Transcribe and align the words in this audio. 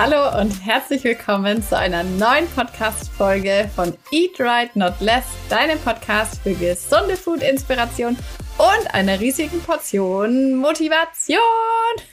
Hallo 0.00 0.40
und 0.40 0.64
herzlich 0.64 1.02
willkommen 1.02 1.60
zu 1.60 1.76
einer 1.76 2.04
neuen 2.04 2.46
Podcast-Folge 2.54 3.68
von 3.74 3.94
Eat 4.12 4.38
Right 4.38 4.76
Not 4.76 5.00
Less, 5.00 5.24
deinem 5.50 5.76
Podcast 5.80 6.40
für 6.40 6.54
gesunde 6.54 7.16
Food-Inspiration 7.16 8.16
und 8.58 8.94
einer 8.94 9.18
riesigen 9.18 9.60
Portion 9.60 10.54
Motivation. 10.54 11.40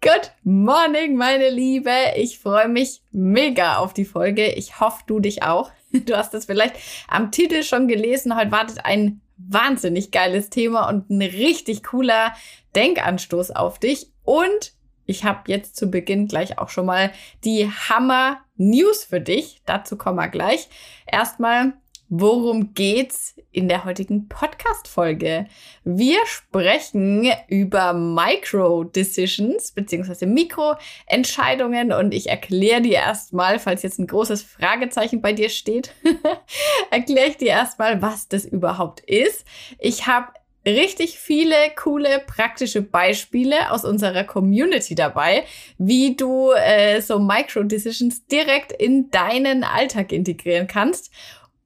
Good 0.00 0.32
morning, 0.44 1.14
meine 1.14 1.50
Liebe. 1.50 1.92
Ich 2.16 2.38
freue 2.38 2.68
mich 2.68 3.02
mega 3.10 3.76
auf 3.76 3.92
die 3.92 4.06
Folge. 4.06 4.52
Ich 4.52 4.80
hoffe, 4.80 5.02
du 5.06 5.20
dich 5.20 5.42
auch. 5.42 5.70
Du 6.06 6.16
hast 6.16 6.32
es 6.32 6.46
vielleicht 6.46 6.76
am 7.06 7.30
Titel 7.30 7.64
schon 7.64 7.86
gelesen. 7.86 8.34
Heute 8.34 8.50
wartet 8.50 8.86
ein 8.86 9.20
wahnsinnig 9.36 10.10
geiles 10.10 10.48
Thema 10.48 10.88
und 10.88 11.10
ein 11.10 11.20
richtig 11.20 11.82
cooler 11.82 12.34
Denkanstoß 12.74 13.50
auf 13.50 13.78
dich. 13.78 14.10
Und 14.24 14.72
ich 15.06 15.24
habe 15.24 15.40
jetzt 15.46 15.76
zu 15.76 15.90
Beginn 15.90 16.28
gleich 16.28 16.58
auch 16.58 16.68
schon 16.68 16.86
mal 16.86 17.12
die 17.44 17.68
Hammer 17.68 18.38
News 18.56 19.04
für 19.04 19.20
dich. 19.20 19.62
Dazu 19.66 19.96
kommen 19.96 20.16
wir 20.16 20.28
gleich. 20.28 20.68
Erstmal 21.06 21.74
Worum 22.14 22.74
geht's 22.74 23.36
in 23.52 23.70
der 23.70 23.86
heutigen 23.86 24.28
Podcast-Folge? 24.28 25.46
Wir 25.82 26.18
sprechen 26.26 27.26
über 27.48 27.94
Micro-Decisions 27.94 29.72
beziehungsweise 29.72 30.26
Mikroentscheidungen 30.26 31.90
und 31.90 32.12
ich 32.12 32.28
erkläre 32.28 32.82
dir 32.82 32.96
erstmal, 32.96 33.58
falls 33.58 33.82
jetzt 33.82 33.98
ein 33.98 34.08
großes 34.08 34.42
Fragezeichen 34.42 35.22
bei 35.22 35.32
dir 35.32 35.48
steht, 35.48 35.94
erkläre 36.90 37.28
ich 37.28 37.38
dir 37.38 37.48
erstmal, 37.48 38.02
was 38.02 38.28
das 38.28 38.44
überhaupt 38.44 39.00
ist. 39.00 39.46
Ich 39.78 40.06
habe 40.06 40.34
richtig 40.66 41.18
viele 41.18 41.56
coole 41.76 42.20
praktische 42.26 42.82
Beispiele 42.82 43.70
aus 43.70 43.84
unserer 43.84 44.24
Community 44.24 44.94
dabei, 44.94 45.44
wie 45.78 46.16
du 46.16 46.52
äh, 46.52 47.00
so 47.00 47.18
Micro-Decisions 47.18 48.26
direkt 48.26 48.72
in 48.72 49.10
deinen 49.10 49.64
Alltag 49.64 50.12
integrieren 50.12 50.66
kannst. 50.66 51.10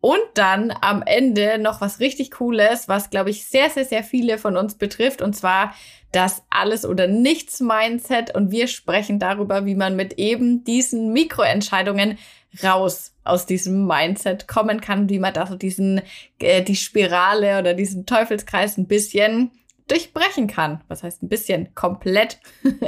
Und 0.01 0.21
dann 0.35 0.73
am 0.83 1.03
Ende 1.03 1.59
noch 1.59 1.81
was 1.81 1.99
richtig 1.99 2.31
Cooles, 2.31 2.87
was, 2.87 3.11
glaube 3.11 3.31
ich, 3.31 3.47
sehr, 3.47 3.71
sehr, 3.71 3.85
sehr 3.85 4.05
viele 4.05 4.39
von 4.39 4.57
uns 4.57 4.77
betrifft. 4.77 5.21
Und 5.21 5.35
zwar 5.35 5.75
das 6.13 6.45
Alles- 6.49 6.87
oder 6.87 7.09
Nichts-Mindset. 7.09 8.33
Und 8.35 8.53
wir 8.53 8.69
sprechen 8.69 9.19
darüber, 9.19 9.67
wie 9.67 9.75
man 9.75 9.97
mit 9.97 10.13
eben 10.15 10.63
diesen 10.63 11.13
Mikroentscheidungen 11.13 12.19
raus 12.63 13.16
aus 13.27 13.47
diesem 13.47 13.87
Mindset 13.87 14.49
kommen 14.49 14.81
kann, 14.81 15.09
wie 15.09 15.19
man 15.19 15.35
da 15.35 15.47
so 15.47 15.57
diesen, 15.57 16.01
äh, 16.39 16.63
die 16.63 16.77
Spirale 16.77 17.59
oder 17.59 17.75
diesen 17.75 18.07
Teufelskreis 18.07 18.79
ein 18.79 18.87
bisschen 18.87 19.51
durchbrechen 19.89 20.47
kann. 20.47 20.83
Was 20.89 21.03
heißt 21.03 21.23
ein 21.23 21.29
bisschen? 21.29 21.75
Komplett. 21.75 22.39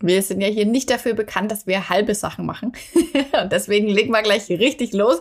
Wir 0.00 0.22
sind 0.22 0.40
ja 0.40 0.46
hier 0.46 0.66
nicht 0.66 0.90
dafür 0.90 1.14
bekannt, 1.14 1.50
dass 1.50 1.66
wir 1.66 1.88
halbe 1.88 2.14
Sachen 2.14 2.46
machen. 2.46 2.72
und 3.42 3.50
deswegen 3.50 3.88
legen 3.88 4.12
wir 4.12 4.22
gleich 4.22 4.48
richtig 4.48 4.92
los. 4.92 5.20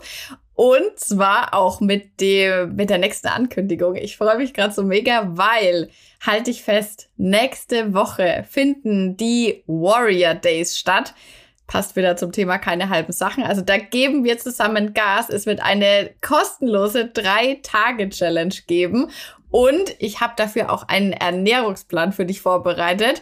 Und 0.54 0.98
zwar 0.98 1.54
auch 1.54 1.82
mit 1.82 2.22
dem, 2.22 2.76
mit 2.76 2.90
der 2.90 3.00
nächsten 3.00 3.28
Ankündigung. 3.28 3.96
Ich 3.96 4.18
freue 4.18 4.38
mich 4.38 4.54
gerade 4.54 4.74
so 4.74 4.84
mega, 4.84 5.36
weil, 5.36 5.90
halte 6.22 6.52
ich 6.52 6.64
fest, 6.64 7.10
nächste 7.18 7.94
Woche 7.94 8.46
finden 8.50 9.18
die 9.18 9.64
Warrior 9.66 10.36
Days 10.36 10.78
statt. 10.78 11.16
Passt 11.68 11.98
wieder 11.98 12.16
zum 12.16 12.32
Thema 12.32 12.58
keine 12.58 12.90
halben 12.90 13.12
Sachen. 13.12 13.44
Also 13.44 13.62
da 13.62 13.78
geben 13.78 14.24
wir 14.24 14.38
zusammen 14.38 14.94
Gas. 14.94 15.30
Es 15.30 15.46
wird 15.46 15.62
eine 15.62 16.12
kostenlose 16.22 17.08
Drei-Tage-Challenge 17.08 18.56
geben. 18.68 19.12
Und 19.52 19.96
ich 20.00 20.22
habe 20.22 20.34
dafür 20.38 20.72
auch 20.72 20.88
einen 20.88 21.14
Ernährungsplan 21.14 22.14
für 22.14 22.26
dich 22.26 22.42
vorbereitet 22.42 23.22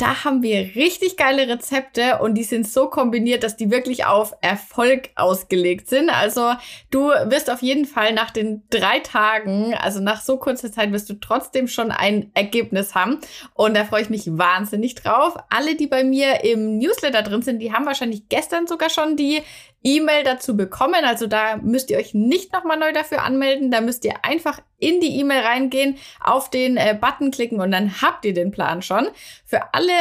da 0.00 0.24
haben 0.24 0.42
wir 0.42 0.74
richtig 0.76 1.18
geile 1.18 1.46
Rezepte 1.46 2.20
und 2.20 2.34
die 2.34 2.42
sind 2.42 2.66
so 2.66 2.88
kombiniert, 2.88 3.42
dass 3.42 3.56
die 3.56 3.70
wirklich 3.70 4.06
auf 4.06 4.34
Erfolg 4.40 5.10
ausgelegt 5.14 5.88
sind. 5.88 6.08
Also 6.08 6.54
du 6.90 7.08
wirst 7.08 7.50
auf 7.50 7.60
jeden 7.60 7.84
Fall 7.84 8.14
nach 8.14 8.30
den 8.30 8.62
drei 8.70 9.00
Tagen, 9.00 9.74
also 9.74 10.00
nach 10.00 10.22
so 10.22 10.38
kurzer 10.38 10.72
Zeit, 10.72 10.92
wirst 10.92 11.10
du 11.10 11.14
trotzdem 11.20 11.68
schon 11.68 11.90
ein 11.90 12.30
Ergebnis 12.32 12.94
haben. 12.94 13.18
Und 13.52 13.76
da 13.76 13.84
freue 13.84 14.00
ich 14.00 14.08
mich 14.08 14.26
wahnsinnig 14.26 14.94
drauf. 14.94 15.36
Alle, 15.50 15.74
die 15.74 15.86
bei 15.86 16.02
mir 16.02 16.44
im 16.44 16.78
Newsletter 16.78 17.22
drin 17.22 17.42
sind, 17.42 17.58
die 17.58 17.74
haben 17.74 17.84
wahrscheinlich 17.84 18.28
gestern 18.30 18.66
sogar 18.66 18.88
schon 18.88 19.16
die 19.16 19.42
E-Mail 19.82 20.24
dazu 20.24 20.56
bekommen. 20.56 21.04
Also 21.04 21.26
da 21.26 21.56
müsst 21.56 21.90
ihr 21.90 21.98
euch 21.98 22.14
nicht 22.14 22.52
nochmal 22.52 22.78
neu 22.78 22.92
dafür 22.92 23.22
anmelden. 23.22 23.70
Da 23.70 23.80
müsst 23.80 24.04
ihr 24.04 24.24
einfach 24.24 24.60
in 24.78 25.00
die 25.00 25.18
E-Mail 25.18 25.42
reingehen, 25.42 25.96
auf 26.20 26.50
den 26.50 26.76
äh, 26.76 26.96
Button 26.98 27.30
klicken 27.30 27.60
und 27.60 27.70
dann 27.70 28.02
habt 28.02 28.24
ihr 28.24 28.34
den 28.34 28.50
Plan 28.50 28.82
schon. 28.82 29.08
Für 29.44 29.74
alle 29.74 29.92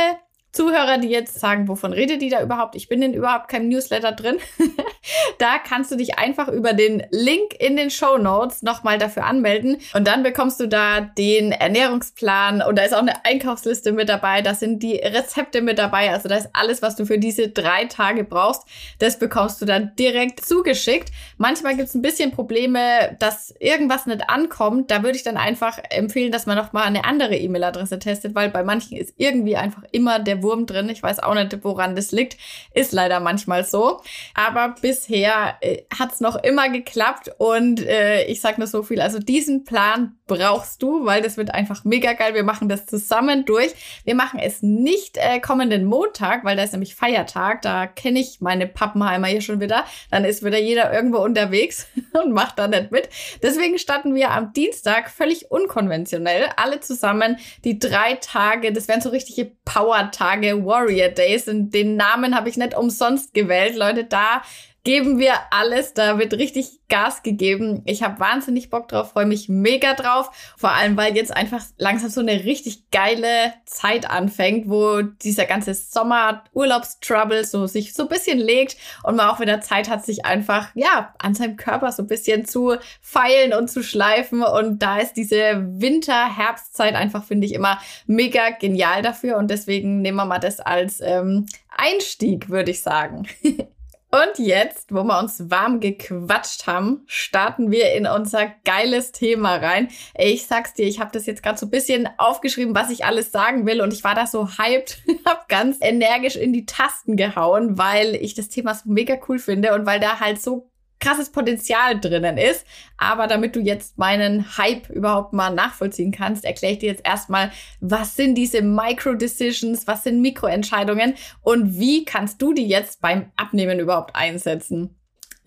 Zuhörer, 0.51 0.97
die 0.97 1.09
jetzt 1.09 1.39
sagen, 1.39 1.67
wovon 1.67 1.93
redet 1.93 2.23
die 2.23 2.29
da 2.29 2.41
überhaupt? 2.41 2.75
Ich 2.75 2.89
bin 2.89 3.03
in 3.03 3.13
überhaupt 3.13 3.49
keinem 3.49 3.69
Newsletter 3.69 4.11
drin. 4.11 4.37
da 5.37 5.59
kannst 5.59 5.91
du 5.91 5.95
dich 5.95 6.17
einfach 6.17 6.47
über 6.47 6.73
den 6.73 7.03
Link 7.11 7.53
in 7.59 7.77
den 7.77 7.91
Show 7.91 8.17
Notes 8.17 8.63
nochmal 8.63 8.97
dafür 8.97 9.25
anmelden 9.25 9.77
und 9.93 10.07
dann 10.07 10.23
bekommst 10.23 10.59
du 10.59 10.67
da 10.67 11.01
den 11.01 11.51
Ernährungsplan 11.51 12.63
und 12.63 12.77
da 12.77 12.83
ist 12.83 12.95
auch 12.95 12.99
eine 12.99 13.25
Einkaufsliste 13.25 13.91
mit 13.91 14.09
dabei. 14.09 14.41
Da 14.41 14.55
sind 14.55 14.81
die 14.81 14.95
Rezepte 14.95 15.61
mit 15.61 15.77
dabei. 15.77 16.11
Also 16.11 16.27
da 16.27 16.35
ist 16.35 16.49
alles, 16.53 16.81
was 16.81 16.95
du 16.95 17.05
für 17.05 17.19
diese 17.19 17.49
drei 17.49 17.85
Tage 17.85 18.23
brauchst. 18.23 18.63
Das 18.97 19.19
bekommst 19.19 19.61
du 19.61 19.65
dann 19.65 19.95
direkt 19.99 20.43
zugeschickt. 20.43 21.11
Manchmal 21.37 21.75
gibt 21.75 21.89
es 21.89 21.95
ein 21.95 22.01
bisschen 22.01 22.31
Probleme, 22.31 23.15
dass 23.19 23.53
irgendwas 23.59 24.07
nicht 24.07 24.27
ankommt. 24.29 24.89
Da 24.89 25.03
würde 25.03 25.15
ich 25.15 25.23
dann 25.23 25.37
einfach 25.37 25.77
empfehlen, 25.91 26.31
dass 26.31 26.47
man 26.47 26.57
nochmal 26.57 26.85
eine 26.85 27.05
andere 27.05 27.35
E-Mail-Adresse 27.35 27.99
testet, 27.99 28.33
weil 28.33 28.49
bei 28.49 28.63
manchen 28.63 28.97
ist 28.97 29.13
irgendwie 29.17 29.55
einfach 29.55 29.83
immer 29.91 30.17
der 30.17 30.38
Wurm 30.43 30.65
drin. 30.65 30.89
Ich 30.89 31.03
weiß 31.03 31.19
auch 31.19 31.33
nicht, 31.33 31.63
woran 31.63 31.95
das 31.95 32.11
liegt. 32.11 32.37
Ist 32.73 32.91
leider 32.91 33.19
manchmal 33.19 33.65
so. 33.65 34.01
Aber 34.33 34.75
bisher 34.81 35.57
äh, 35.61 35.83
hat 35.97 36.13
es 36.13 36.19
noch 36.19 36.35
immer 36.43 36.69
geklappt 36.69 37.31
und 37.37 37.85
äh, 37.85 38.25
ich 38.25 38.41
sag 38.41 38.57
nur 38.57 38.67
so 38.67 38.83
viel. 38.83 39.01
Also 39.01 39.19
diesen 39.19 39.63
Plan 39.63 40.17
brauchst 40.29 40.81
du, 40.81 41.05
weil 41.05 41.21
das 41.21 41.35
wird 41.35 41.53
einfach 41.53 41.83
mega 41.83 42.13
geil. 42.13 42.33
Wir 42.33 42.43
machen 42.43 42.69
das 42.69 42.85
zusammen 42.85 43.43
durch. 43.45 43.73
Wir 44.05 44.15
machen 44.15 44.39
es 44.39 44.61
nicht 44.61 45.17
äh, 45.17 45.39
kommenden 45.41 45.83
Montag, 45.85 46.45
weil 46.45 46.55
da 46.55 46.63
ist 46.63 46.71
nämlich 46.71 46.95
Feiertag. 46.95 47.61
Da 47.63 47.87
kenne 47.87 48.19
ich 48.19 48.39
meine 48.39 48.67
Pappenheimer 48.67 49.27
hier 49.27 49.41
schon 49.41 49.59
wieder. 49.59 49.83
Dann 50.11 50.23
ist 50.23 50.45
wieder 50.45 50.59
jeder 50.59 50.93
irgendwo 50.93 51.17
unterwegs 51.17 51.87
und 52.13 52.31
macht 52.31 52.59
da 52.59 52.67
nicht 52.67 52.91
mit. 52.91 53.09
Deswegen 53.41 53.77
starten 53.77 54.15
wir 54.15 54.31
am 54.31 54.53
Dienstag 54.53 55.09
völlig 55.09 55.51
unkonventionell. 55.51 56.45
Alle 56.55 56.79
zusammen 56.79 57.37
die 57.63 57.79
drei 57.79 58.13
Tage. 58.21 58.71
Das 58.71 58.87
wären 58.87 59.01
so 59.01 59.09
richtige 59.09 59.51
Power-Tage 59.65 60.28
Tage 60.29 60.63
Warrior 60.63 61.09
Days 61.09 61.47
und 61.47 61.71
den 61.73 61.95
Namen 61.95 62.35
habe 62.35 62.49
ich 62.49 62.57
nicht 62.57 62.77
umsonst 62.77 63.33
gewählt. 63.33 63.75
Leute, 63.75 64.03
da 64.03 64.43
geben 64.83 65.19
wir 65.19 65.33
alles. 65.51 65.93
Da 65.93 66.17
wird 66.17 66.33
richtig 66.33 66.79
Gas 66.89 67.21
gegeben. 67.21 67.83
Ich 67.85 68.01
habe 68.03 68.19
wahnsinnig 68.19 68.69
Bock 68.69 68.87
drauf, 68.87 69.11
freue 69.11 69.25
mich 69.25 69.47
mega 69.47 69.93
drauf. 69.93 70.31
Vor 70.57 70.71
allem, 70.71 70.97
weil 70.97 71.15
jetzt 71.15 71.35
einfach 71.35 71.63
langsam 71.77 72.09
so 72.09 72.19
eine 72.19 72.43
richtig 72.45 72.89
geile 72.89 73.53
Zeit 73.65 74.09
anfängt, 74.09 74.69
wo 74.69 75.01
dieser 75.01 75.45
ganze 75.45 75.73
Sommer-Urlaubstrouble 75.75 77.45
so 77.45 77.67
sich 77.67 77.93
so 77.93 78.03
ein 78.03 78.09
bisschen 78.09 78.39
legt 78.39 78.77
und 79.03 79.15
man 79.15 79.29
auch 79.29 79.39
wieder 79.39 79.61
Zeit 79.61 79.89
hat, 79.89 80.03
sich 80.03 80.25
einfach, 80.25 80.69
ja, 80.73 81.13
an 81.19 81.35
seinem 81.35 81.57
Körper 81.57 81.91
so 81.91 82.03
ein 82.03 82.07
bisschen 82.07 82.45
zu 82.45 82.75
feilen 83.01 83.53
und 83.53 83.69
zu 83.69 83.83
schleifen. 83.83 84.41
Und 84.41 84.79
da 84.79 84.97
ist 84.97 85.13
diese 85.13 85.63
Winter-Herbstzeit 85.79 86.95
einfach, 86.95 87.23
finde 87.23 87.45
ich, 87.45 87.53
immer 87.53 87.79
mega 88.07 88.49
genial 88.49 89.03
dafür. 89.03 89.37
Und 89.37 89.51
deswegen 89.51 90.01
nehmen 90.01 90.17
wir 90.17 90.25
mal 90.25 90.39
das 90.39 90.59
als 90.59 91.01
ähm, 91.01 91.45
Einstieg, 91.77 92.49
würde 92.49 92.71
ich 92.71 92.81
sagen. 92.81 93.27
Und 94.11 94.39
jetzt, 94.39 94.91
wo 94.91 95.03
wir 95.03 95.19
uns 95.19 95.51
warm 95.51 95.79
gequatscht 95.79 96.65
haben, 96.65 97.03
starten 97.05 97.69
wir 97.69 97.93
in 97.93 98.07
unser 98.07 98.47
geiles 98.65 99.11
Thema 99.11 99.57
rein. 99.57 99.89
Ich 100.17 100.47
sag's 100.47 100.73
dir, 100.73 100.87
ich 100.87 100.99
habe 100.99 101.11
das 101.13 101.27
jetzt 101.27 101.43
gerade 101.43 101.59
so 101.59 101.67
ein 101.67 101.69
bisschen 101.69 102.09
aufgeschrieben, 102.17 102.73
was 102.73 102.89
ich 102.89 103.05
alles 103.05 103.31
sagen 103.31 103.67
will 103.67 103.81
und 103.81 103.93
ich 103.93 104.03
war 104.03 104.15
da 104.15 104.25
so 104.25 104.47
hyped, 104.57 105.03
habe 105.25 105.41
ganz 105.47 105.77
energisch 105.81 106.37
in 106.37 106.53
die 106.53 106.65
Tasten 106.65 107.17
gehauen, 107.17 107.77
weil 107.77 108.15
ich 108.15 108.33
das 108.33 108.49
Thema 108.49 108.73
so 108.73 108.89
mega 108.89 109.15
cool 109.27 109.37
finde 109.37 109.75
und 109.75 109.85
weil 109.85 109.99
da 109.99 110.19
halt 110.19 110.41
so 110.41 110.68
krasses 110.99 111.31
Potenzial 111.31 111.99
drinnen 111.99 112.37
ist. 112.37 112.65
Aber 112.97 113.27
damit 113.27 113.55
du 113.55 113.59
jetzt 113.59 113.97
meinen 113.97 114.57
Hype 114.57 114.89
überhaupt 114.89 115.33
mal 115.33 115.53
nachvollziehen 115.53 116.11
kannst, 116.11 116.45
erkläre 116.45 116.73
ich 116.73 116.79
dir 116.79 116.89
jetzt 116.89 117.05
erstmal, 117.05 117.51
was 117.79 118.15
sind 118.15 118.35
diese 118.35 118.61
Micro-Decisions, 118.61 119.87
was 119.87 120.03
sind 120.03 120.21
Mikroentscheidungen 120.21 121.15
und 121.41 121.79
wie 121.79 122.05
kannst 122.05 122.41
du 122.41 122.53
die 122.53 122.67
jetzt 122.67 123.01
beim 123.01 123.31
Abnehmen 123.35 123.79
überhaupt 123.79 124.15
einsetzen. 124.15 124.98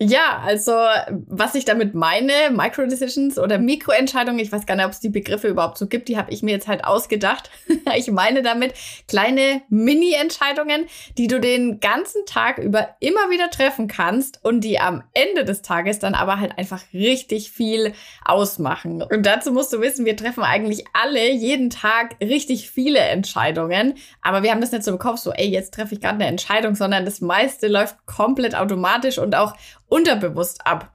Ja, 0.05 0.41
also 0.45 0.73
was 1.27 1.55
ich 1.55 1.63
damit 1.63 1.93
meine, 1.95 2.33
Micro-Decisions 2.51 3.39
oder 3.39 3.57
Mikroentscheidungen, 3.57 4.39
ich 4.39 4.51
weiß 4.51 4.65
gar 4.65 4.75
nicht, 4.75 4.85
ob 4.85 4.91
es 4.91 4.99
die 4.99 5.09
Begriffe 5.09 5.47
überhaupt 5.47 5.77
so 5.77 5.87
gibt, 5.87 6.09
die 6.09 6.17
habe 6.17 6.31
ich 6.31 6.43
mir 6.43 6.51
jetzt 6.51 6.67
halt 6.67 6.83
ausgedacht. 6.83 7.49
ich 7.95 8.11
meine 8.11 8.41
damit 8.41 8.73
kleine 9.07 9.61
Mini-Entscheidungen, 9.69 10.87
die 11.17 11.27
du 11.27 11.39
den 11.39 11.79
ganzen 11.79 12.25
Tag 12.25 12.57
über 12.57 12.89
immer 12.99 13.29
wieder 13.29 13.49
treffen 13.49 13.87
kannst 13.87 14.43
und 14.43 14.61
die 14.61 14.77
am 14.77 15.03
Ende 15.13 15.45
des 15.45 15.61
Tages 15.61 15.99
dann 15.99 16.15
aber 16.15 16.39
halt 16.39 16.57
einfach 16.57 16.81
richtig 16.93 17.51
viel 17.51 17.93
ausmachen. 18.25 19.01
Und 19.03 19.25
dazu 19.25 19.53
musst 19.53 19.71
du 19.71 19.79
wissen, 19.79 20.05
wir 20.05 20.17
treffen 20.17 20.43
eigentlich 20.43 20.83
alle 20.91 21.31
jeden 21.31 21.69
Tag 21.69 22.17
richtig 22.21 22.69
viele 22.69 22.99
Entscheidungen, 22.99 23.93
aber 24.21 24.43
wir 24.43 24.51
haben 24.51 24.61
das 24.61 24.73
nicht 24.73 24.83
so 24.83 24.91
im 24.91 24.99
Kopf, 24.99 25.19
so 25.19 25.31
ey, 25.31 25.47
jetzt 25.47 25.73
treffe 25.73 25.93
ich 25.95 26.01
gerade 26.01 26.15
eine 26.15 26.27
Entscheidung, 26.27 26.75
sondern 26.75 27.05
das 27.05 27.21
meiste 27.21 27.69
läuft 27.69 28.05
komplett 28.05 28.53
automatisch 28.53 29.17
und 29.17 29.35
auch 29.35 29.53
unterbewusst 29.93 30.65
ab. 30.65 30.91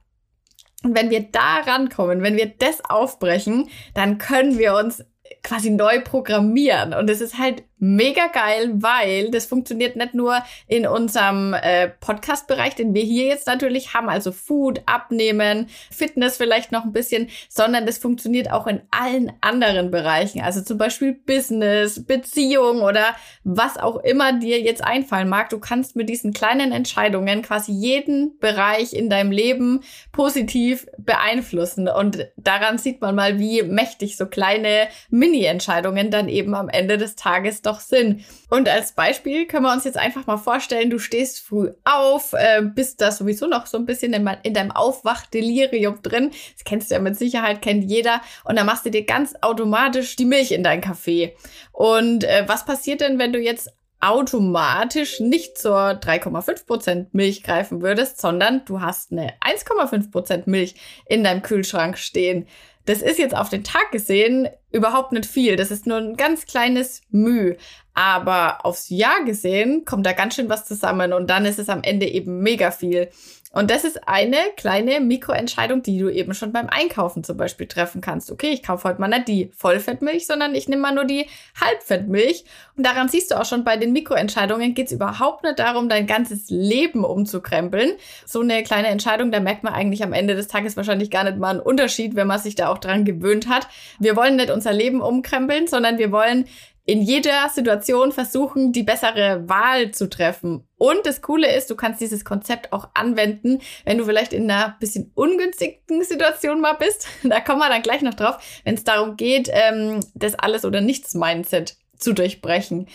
Und 0.83 0.95
wenn 0.95 1.09
wir 1.09 1.21
da 1.31 1.59
rankommen, 1.59 2.21
wenn 2.21 2.37
wir 2.37 2.47
das 2.47 2.83
aufbrechen, 2.85 3.69
dann 3.93 4.17
können 4.17 4.57
wir 4.57 4.75
uns 4.75 5.03
quasi 5.43 5.69
neu 5.69 6.01
programmieren. 6.01 6.93
Und 6.93 7.09
es 7.09 7.21
ist 7.21 7.37
halt 7.37 7.63
mega 7.79 8.27
geil, 8.27 8.71
weil 8.75 9.31
das 9.31 9.45
funktioniert 9.45 9.95
nicht 9.95 10.13
nur 10.13 10.43
in 10.67 10.85
unserem 10.85 11.53
äh, 11.53 11.87
Podcast-Bereich, 11.87 12.75
den 12.75 12.93
wir 12.93 13.03
hier 13.03 13.25
jetzt 13.27 13.47
natürlich 13.47 13.93
haben, 13.93 14.09
also 14.09 14.31
Food, 14.31 14.81
Abnehmen, 14.85 15.67
Fitness 15.89 16.37
vielleicht 16.37 16.71
noch 16.71 16.83
ein 16.83 16.91
bisschen, 16.91 17.29
sondern 17.47 17.85
das 17.85 17.97
funktioniert 17.97 18.51
auch 18.51 18.67
in 18.67 18.81
allen 18.91 19.31
anderen 19.41 19.91
Bereichen, 19.91 20.41
also 20.41 20.61
zum 20.61 20.77
Beispiel 20.77 21.13
Business, 21.13 22.05
Beziehung 22.05 22.81
oder 22.81 23.15
was 23.43 23.77
auch 23.77 23.97
immer 23.97 24.33
dir 24.33 24.59
jetzt 24.59 24.83
einfallen 24.83 25.29
mag. 25.29 25.49
Du 25.49 25.59
kannst 25.59 25.95
mit 25.95 26.09
diesen 26.09 26.33
kleinen 26.33 26.71
Entscheidungen 26.71 27.41
quasi 27.41 27.71
jeden 27.71 28.37
Bereich 28.39 28.93
in 28.93 29.09
deinem 29.09 29.31
Leben 29.31 29.81
positiv 30.11 30.85
beeinflussen 30.97 31.87
und 31.87 32.27
daran 32.35 32.77
sieht 32.77 32.99
man 33.01 33.15
mal, 33.15 33.39
wie 33.39 33.63
mächtig 33.63 34.17
so 34.17 34.25
kleine 34.25 34.87
Mini-Entscheidungen 35.09 36.11
dann 36.11 36.27
eben 36.27 36.55
am 36.55 36.67
Ende 36.67 36.97
des 36.97 37.15
Tages 37.15 37.61
doch 37.69 37.79
Sinn. 37.79 38.25
Und 38.49 38.67
als 38.67 38.93
Beispiel 38.93 39.45
können 39.45 39.63
wir 39.63 39.71
uns 39.71 39.85
jetzt 39.85 39.97
einfach 39.97 40.25
mal 40.27 40.37
vorstellen, 40.37 40.89
du 40.89 40.99
stehst 40.99 41.39
früh 41.39 41.71
auf, 41.85 42.33
äh, 42.33 42.61
bist 42.63 43.01
da 43.01 43.11
sowieso 43.11 43.47
noch 43.47 43.67
so 43.67 43.77
ein 43.77 43.85
bisschen 43.85 44.13
in, 44.13 44.27
in 44.43 44.53
deinem 44.53 44.71
Aufwachdelirium 44.71 46.01
drin. 46.01 46.31
Das 46.53 46.63
kennst 46.65 46.89
du 46.89 46.95
ja 46.95 47.01
mit 47.01 47.17
Sicherheit, 47.17 47.61
kennt 47.61 47.83
jeder. 47.83 48.21
Und 48.43 48.57
dann 48.57 48.65
machst 48.65 48.85
du 48.85 48.91
dir 48.91 49.05
ganz 49.05 49.33
automatisch 49.41 50.15
die 50.15 50.25
Milch 50.25 50.51
in 50.51 50.63
deinen 50.63 50.81
Kaffee. 50.81 51.35
Und 51.71 52.23
äh, 52.23 52.43
was 52.47 52.65
passiert 52.65 53.01
denn, 53.01 53.19
wenn 53.19 53.33
du 53.33 53.39
jetzt 53.39 53.69
automatisch 54.01 55.19
nicht 55.19 55.57
zur 55.57 55.75
3,5% 55.75 57.07
Milch 57.11 57.43
greifen 57.43 57.81
würdest, 57.81 58.21
sondern 58.21 58.63
du 58.65 58.81
hast 58.81 59.11
eine 59.11 59.33
1,5% 59.41 60.43
Milch 60.45 60.75
in 61.05 61.23
deinem 61.23 61.41
Kühlschrank 61.41 61.97
stehen. 61.97 62.47
Das 62.85 63.01
ist 63.01 63.19
jetzt 63.19 63.35
auf 63.35 63.49
den 63.49 63.63
Tag 63.63 63.91
gesehen 63.91 64.47
überhaupt 64.71 65.11
nicht 65.11 65.25
viel. 65.25 65.55
Das 65.55 65.71
ist 65.71 65.85
nur 65.85 65.97
ein 65.97 66.15
ganz 66.15 66.45
kleines 66.45 67.01
Müh. 67.11 67.55
Aber 67.93 68.65
aufs 68.65 68.89
Jahr 68.89 69.23
gesehen 69.25 69.83
kommt 69.85 70.05
da 70.05 70.13
ganz 70.13 70.35
schön 70.35 70.49
was 70.49 70.65
zusammen 70.65 71.13
und 71.13 71.29
dann 71.29 71.45
ist 71.45 71.59
es 71.59 71.69
am 71.69 71.83
Ende 71.83 72.07
eben 72.07 72.39
mega 72.39 72.71
viel. 72.71 73.09
Und 73.51 73.71
das 73.71 73.83
ist 73.83 74.07
eine 74.07 74.37
kleine 74.57 74.99
Mikroentscheidung, 74.99 75.81
die 75.81 75.97
du 75.97 76.07
eben 76.09 76.35
schon 76.35 76.51
beim 76.51 76.67
Einkaufen 76.69 77.23
zum 77.23 77.35
Beispiel 77.35 77.65
treffen 77.65 77.99
kannst. 77.99 78.31
Okay, 78.31 78.49
ich 78.49 78.61
kaufe 78.61 78.87
heute 78.87 79.01
mal 79.01 79.07
nicht 79.07 79.27
die 79.27 79.51
Vollfettmilch, 79.57 80.27
sondern 80.27 80.53
ich 80.53 80.69
nehme 80.69 80.83
mal 80.83 80.93
nur 80.93 81.05
die 81.05 81.25
Halbfettmilch. 81.59 82.43
Und 82.77 82.85
daran 82.85 83.09
siehst 83.09 83.31
du 83.31 83.39
auch 83.39 83.45
schon, 83.45 83.63
bei 83.63 83.75
den 83.75 83.91
Mikroentscheidungen 83.91 84.75
geht 84.75 84.87
es 84.87 84.91
überhaupt 84.93 85.43
nicht 85.43 85.57
darum, 85.57 85.89
dein 85.89 86.05
ganzes 86.05 86.51
Leben 86.51 87.03
umzukrempeln. 87.03 87.93
So 88.27 88.41
eine 88.41 88.61
kleine 88.61 88.89
Entscheidung, 88.89 89.31
da 89.31 89.39
merkt 89.39 89.63
man 89.63 89.73
eigentlich 89.73 90.03
am 90.03 90.13
Ende 90.13 90.35
des 90.35 90.47
Tages 90.47 90.77
wahrscheinlich 90.77 91.09
gar 91.09 91.23
nicht 91.23 91.37
mal 91.37 91.49
einen 91.49 91.59
Unterschied, 91.59 92.15
wenn 92.15 92.27
man 92.27 92.39
sich 92.39 92.53
da 92.53 92.69
auch 92.69 92.77
dran 92.77 93.03
gewöhnt 93.03 93.49
hat. 93.49 93.67
Wir 93.99 94.15
wollen 94.15 94.35
nicht 94.35 94.51
unser 94.51 94.73
Leben 94.73 95.01
umkrempeln, 95.01 95.65
sondern 95.65 95.97
wir 95.97 96.11
wollen 96.11 96.45
in 96.89 97.03
jeder 97.03 97.47
Situation 97.49 98.11
versuchen, 98.11 98.71
die 98.71 98.81
bessere 98.81 99.47
Wahl 99.47 99.91
zu 99.91 100.09
treffen. 100.09 100.67
Und 100.75 101.05
das 101.05 101.21
Coole 101.21 101.55
ist, 101.55 101.69
du 101.69 101.75
kannst 101.75 102.01
dieses 102.01 102.25
Konzept 102.25 102.73
auch 102.73 102.89
anwenden, 102.95 103.59
wenn 103.85 103.99
du 103.99 104.05
vielleicht 104.05 104.33
in 104.33 104.49
einer 104.49 104.75
bisschen 104.79 105.11
ungünstigen 105.13 106.03
Situation 106.03 106.61
mal 106.61 106.73
bist. 106.73 107.07
Da 107.23 107.41
kommen 107.41 107.59
wir 107.59 107.69
dann 107.69 107.83
gleich 107.83 108.01
noch 108.01 108.15
drauf, 108.15 108.37
wenn 108.63 108.73
es 108.73 108.83
darum 108.83 109.17
geht, 109.17 109.49
ähm, 109.51 109.99
das 110.15 110.33
alles 110.33 110.65
oder 110.65 110.81
nichts 110.81 111.13
Mindset 111.13 111.77
zu 111.95 112.13
durchbrechen. 112.13 112.87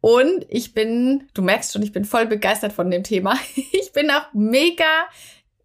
Und 0.00 0.46
ich 0.48 0.72
bin, 0.72 1.28
du 1.34 1.42
merkst 1.42 1.74
schon, 1.74 1.82
ich 1.82 1.92
bin 1.92 2.06
voll 2.06 2.24
begeistert 2.24 2.72
von 2.72 2.90
dem 2.90 3.04
Thema. 3.04 3.38
Ich 3.72 3.92
bin 3.92 4.10
auch 4.10 4.32
mega 4.32 4.86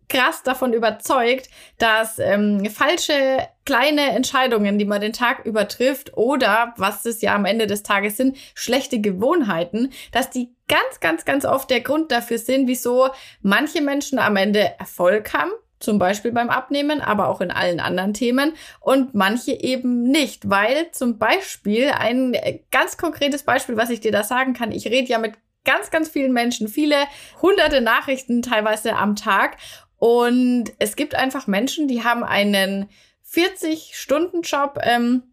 krass 0.09 0.43
davon 0.43 0.73
überzeugt, 0.73 1.49
dass 1.77 2.19
ähm, 2.19 2.65
falsche 2.69 3.47
kleine 3.65 4.11
Entscheidungen, 4.11 4.77
die 4.77 4.85
man 4.85 5.01
den 5.01 5.13
Tag 5.13 5.45
übertrifft 5.45 6.15
oder 6.15 6.73
was 6.77 7.05
es 7.05 7.21
ja 7.21 7.33
am 7.35 7.45
Ende 7.45 7.67
des 7.67 7.83
Tages 7.83 8.17
sind, 8.17 8.37
schlechte 8.53 9.01
Gewohnheiten, 9.01 9.91
dass 10.11 10.29
die 10.29 10.53
ganz, 10.67 10.99
ganz, 10.99 11.25
ganz 11.25 11.45
oft 11.45 11.69
der 11.69 11.81
Grund 11.81 12.11
dafür 12.11 12.37
sind, 12.37 12.67
wieso 12.67 13.09
manche 13.41 13.81
Menschen 13.81 14.19
am 14.19 14.35
Ende 14.35 14.77
Erfolg 14.79 15.33
haben, 15.33 15.51
zum 15.79 15.99
Beispiel 15.99 16.31
beim 16.31 16.49
Abnehmen, 16.49 17.01
aber 17.01 17.27
auch 17.27 17.41
in 17.41 17.51
allen 17.51 17.79
anderen 17.79 18.13
Themen 18.13 18.53
und 18.79 19.13
manche 19.13 19.51
eben 19.51 20.03
nicht, 20.03 20.49
weil 20.49 20.91
zum 20.91 21.17
Beispiel 21.17 21.89
ein 21.89 22.33
äh, 22.33 22.59
ganz 22.71 22.97
konkretes 22.97 23.43
Beispiel, 23.43 23.77
was 23.77 23.89
ich 23.89 23.99
dir 23.99 24.11
da 24.11 24.23
sagen 24.23 24.53
kann, 24.53 24.71
ich 24.71 24.87
rede 24.87 25.09
ja 25.09 25.17
mit 25.17 25.33
ganz, 25.65 25.89
ganz 25.91 26.07
vielen 26.07 26.31
Menschen, 26.31 26.67
viele 26.67 26.95
hunderte 27.41 27.81
Nachrichten 27.81 28.41
teilweise 28.41 28.95
am 28.95 29.15
Tag 29.15 29.57
und 29.97 30.65
es 30.79 30.95
gibt 30.95 31.15
einfach 31.15 31.47
Menschen, 31.47 31.87
die 31.87 32.03
haben 32.03 32.23
einen 32.23 32.89
40-Stunden-Job 33.31 34.79
ähm, 34.83 35.23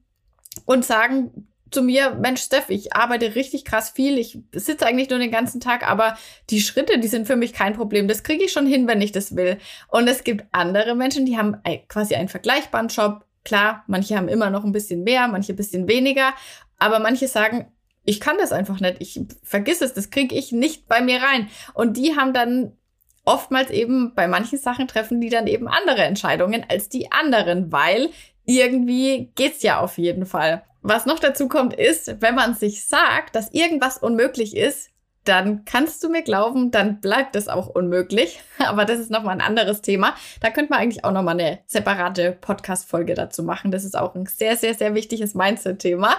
und 0.66 0.84
sagen 0.84 1.48
zu 1.70 1.82
mir, 1.82 2.14
Mensch, 2.14 2.42
Steph, 2.42 2.68
ich 2.68 2.94
arbeite 2.94 3.34
richtig 3.34 3.64
krass 3.64 3.90
viel, 3.90 4.18
ich 4.18 4.38
sitze 4.52 4.86
eigentlich 4.86 5.10
nur 5.10 5.18
den 5.18 5.30
ganzen 5.30 5.60
Tag, 5.60 5.88
aber 5.88 6.16
die 6.50 6.60
Schritte, 6.60 6.98
die 6.98 7.08
sind 7.08 7.26
für 7.26 7.36
mich 7.36 7.52
kein 7.52 7.74
Problem. 7.74 8.08
Das 8.08 8.22
kriege 8.22 8.44
ich 8.44 8.52
schon 8.52 8.66
hin, 8.66 8.86
wenn 8.86 9.00
ich 9.00 9.12
das 9.12 9.36
will. 9.36 9.58
Und 9.88 10.06
es 10.06 10.22
gibt 10.22 10.44
andere 10.52 10.94
Menschen, 10.94 11.24
die 11.24 11.38
haben 11.38 11.56
quasi 11.88 12.14
einen 12.14 12.28
vergleichbaren 12.28 12.88
Job. 12.88 13.24
Klar, 13.44 13.84
manche 13.86 14.16
haben 14.16 14.28
immer 14.28 14.50
noch 14.50 14.64
ein 14.64 14.72
bisschen 14.72 15.02
mehr, 15.02 15.26
manche 15.28 15.54
ein 15.54 15.56
bisschen 15.56 15.88
weniger, 15.88 16.34
aber 16.78 16.98
manche 16.98 17.26
sagen, 17.26 17.72
ich 18.04 18.20
kann 18.20 18.36
das 18.38 18.52
einfach 18.52 18.80
nicht. 18.80 18.96
Ich 19.00 19.20
vergiss 19.42 19.80
es, 19.80 19.94
das 19.94 20.10
kriege 20.10 20.34
ich 20.34 20.52
nicht 20.52 20.88
bei 20.88 21.00
mir 21.00 21.22
rein. 21.22 21.48
Und 21.72 21.96
die 21.96 22.16
haben 22.16 22.32
dann 22.32 22.76
oftmals 23.24 23.70
eben 23.70 24.14
bei 24.14 24.28
manchen 24.28 24.58
Sachen 24.58 24.88
treffen 24.88 25.20
die 25.20 25.28
dann 25.28 25.46
eben 25.46 25.68
andere 25.68 26.02
Entscheidungen 26.02 26.64
als 26.68 26.88
die 26.88 27.12
anderen, 27.12 27.72
weil 27.72 28.10
irgendwie 28.44 29.30
geht's 29.34 29.62
ja 29.62 29.80
auf 29.80 29.98
jeden 29.98 30.26
Fall. 30.26 30.62
Was 30.82 31.06
noch 31.06 31.20
dazu 31.20 31.48
kommt, 31.48 31.74
ist, 31.74 32.20
wenn 32.20 32.34
man 32.34 32.54
sich 32.54 32.86
sagt, 32.86 33.36
dass 33.36 33.52
irgendwas 33.52 33.98
unmöglich 33.98 34.56
ist, 34.56 34.90
dann 35.24 35.64
kannst 35.64 36.02
du 36.02 36.08
mir 36.08 36.22
glauben, 36.22 36.72
dann 36.72 37.00
bleibt 37.00 37.36
es 37.36 37.46
auch 37.46 37.68
unmöglich. 37.68 38.40
Aber 38.58 38.84
das 38.84 38.98
ist 38.98 39.10
nochmal 39.10 39.34
ein 39.34 39.40
anderes 39.40 39.80
Thema. 39.80 40.14
Da 40.40 40.50
könnte 40.50 40.72
man 40.72 40.80
eigentlich 40.80 41.04
auch 41.04 41.12
nochmal 41.12 41.38
eine 41.38 41.60
separate 41.66 42.32
Podcast-Folge 42.32 43.14
dazu 43.14 43.44
machen. 43.44 43.70
Das 43.70 43.84
ist 43.84 43.96
auch 43.96 44.16
ein 44.16 44.26
sehr, 44.26 44.56
sehr, 44.56 44.74
sehr 44.74 44.94
wichtiges 44.94 45.34
Mindset-Thema. 45.34 46.16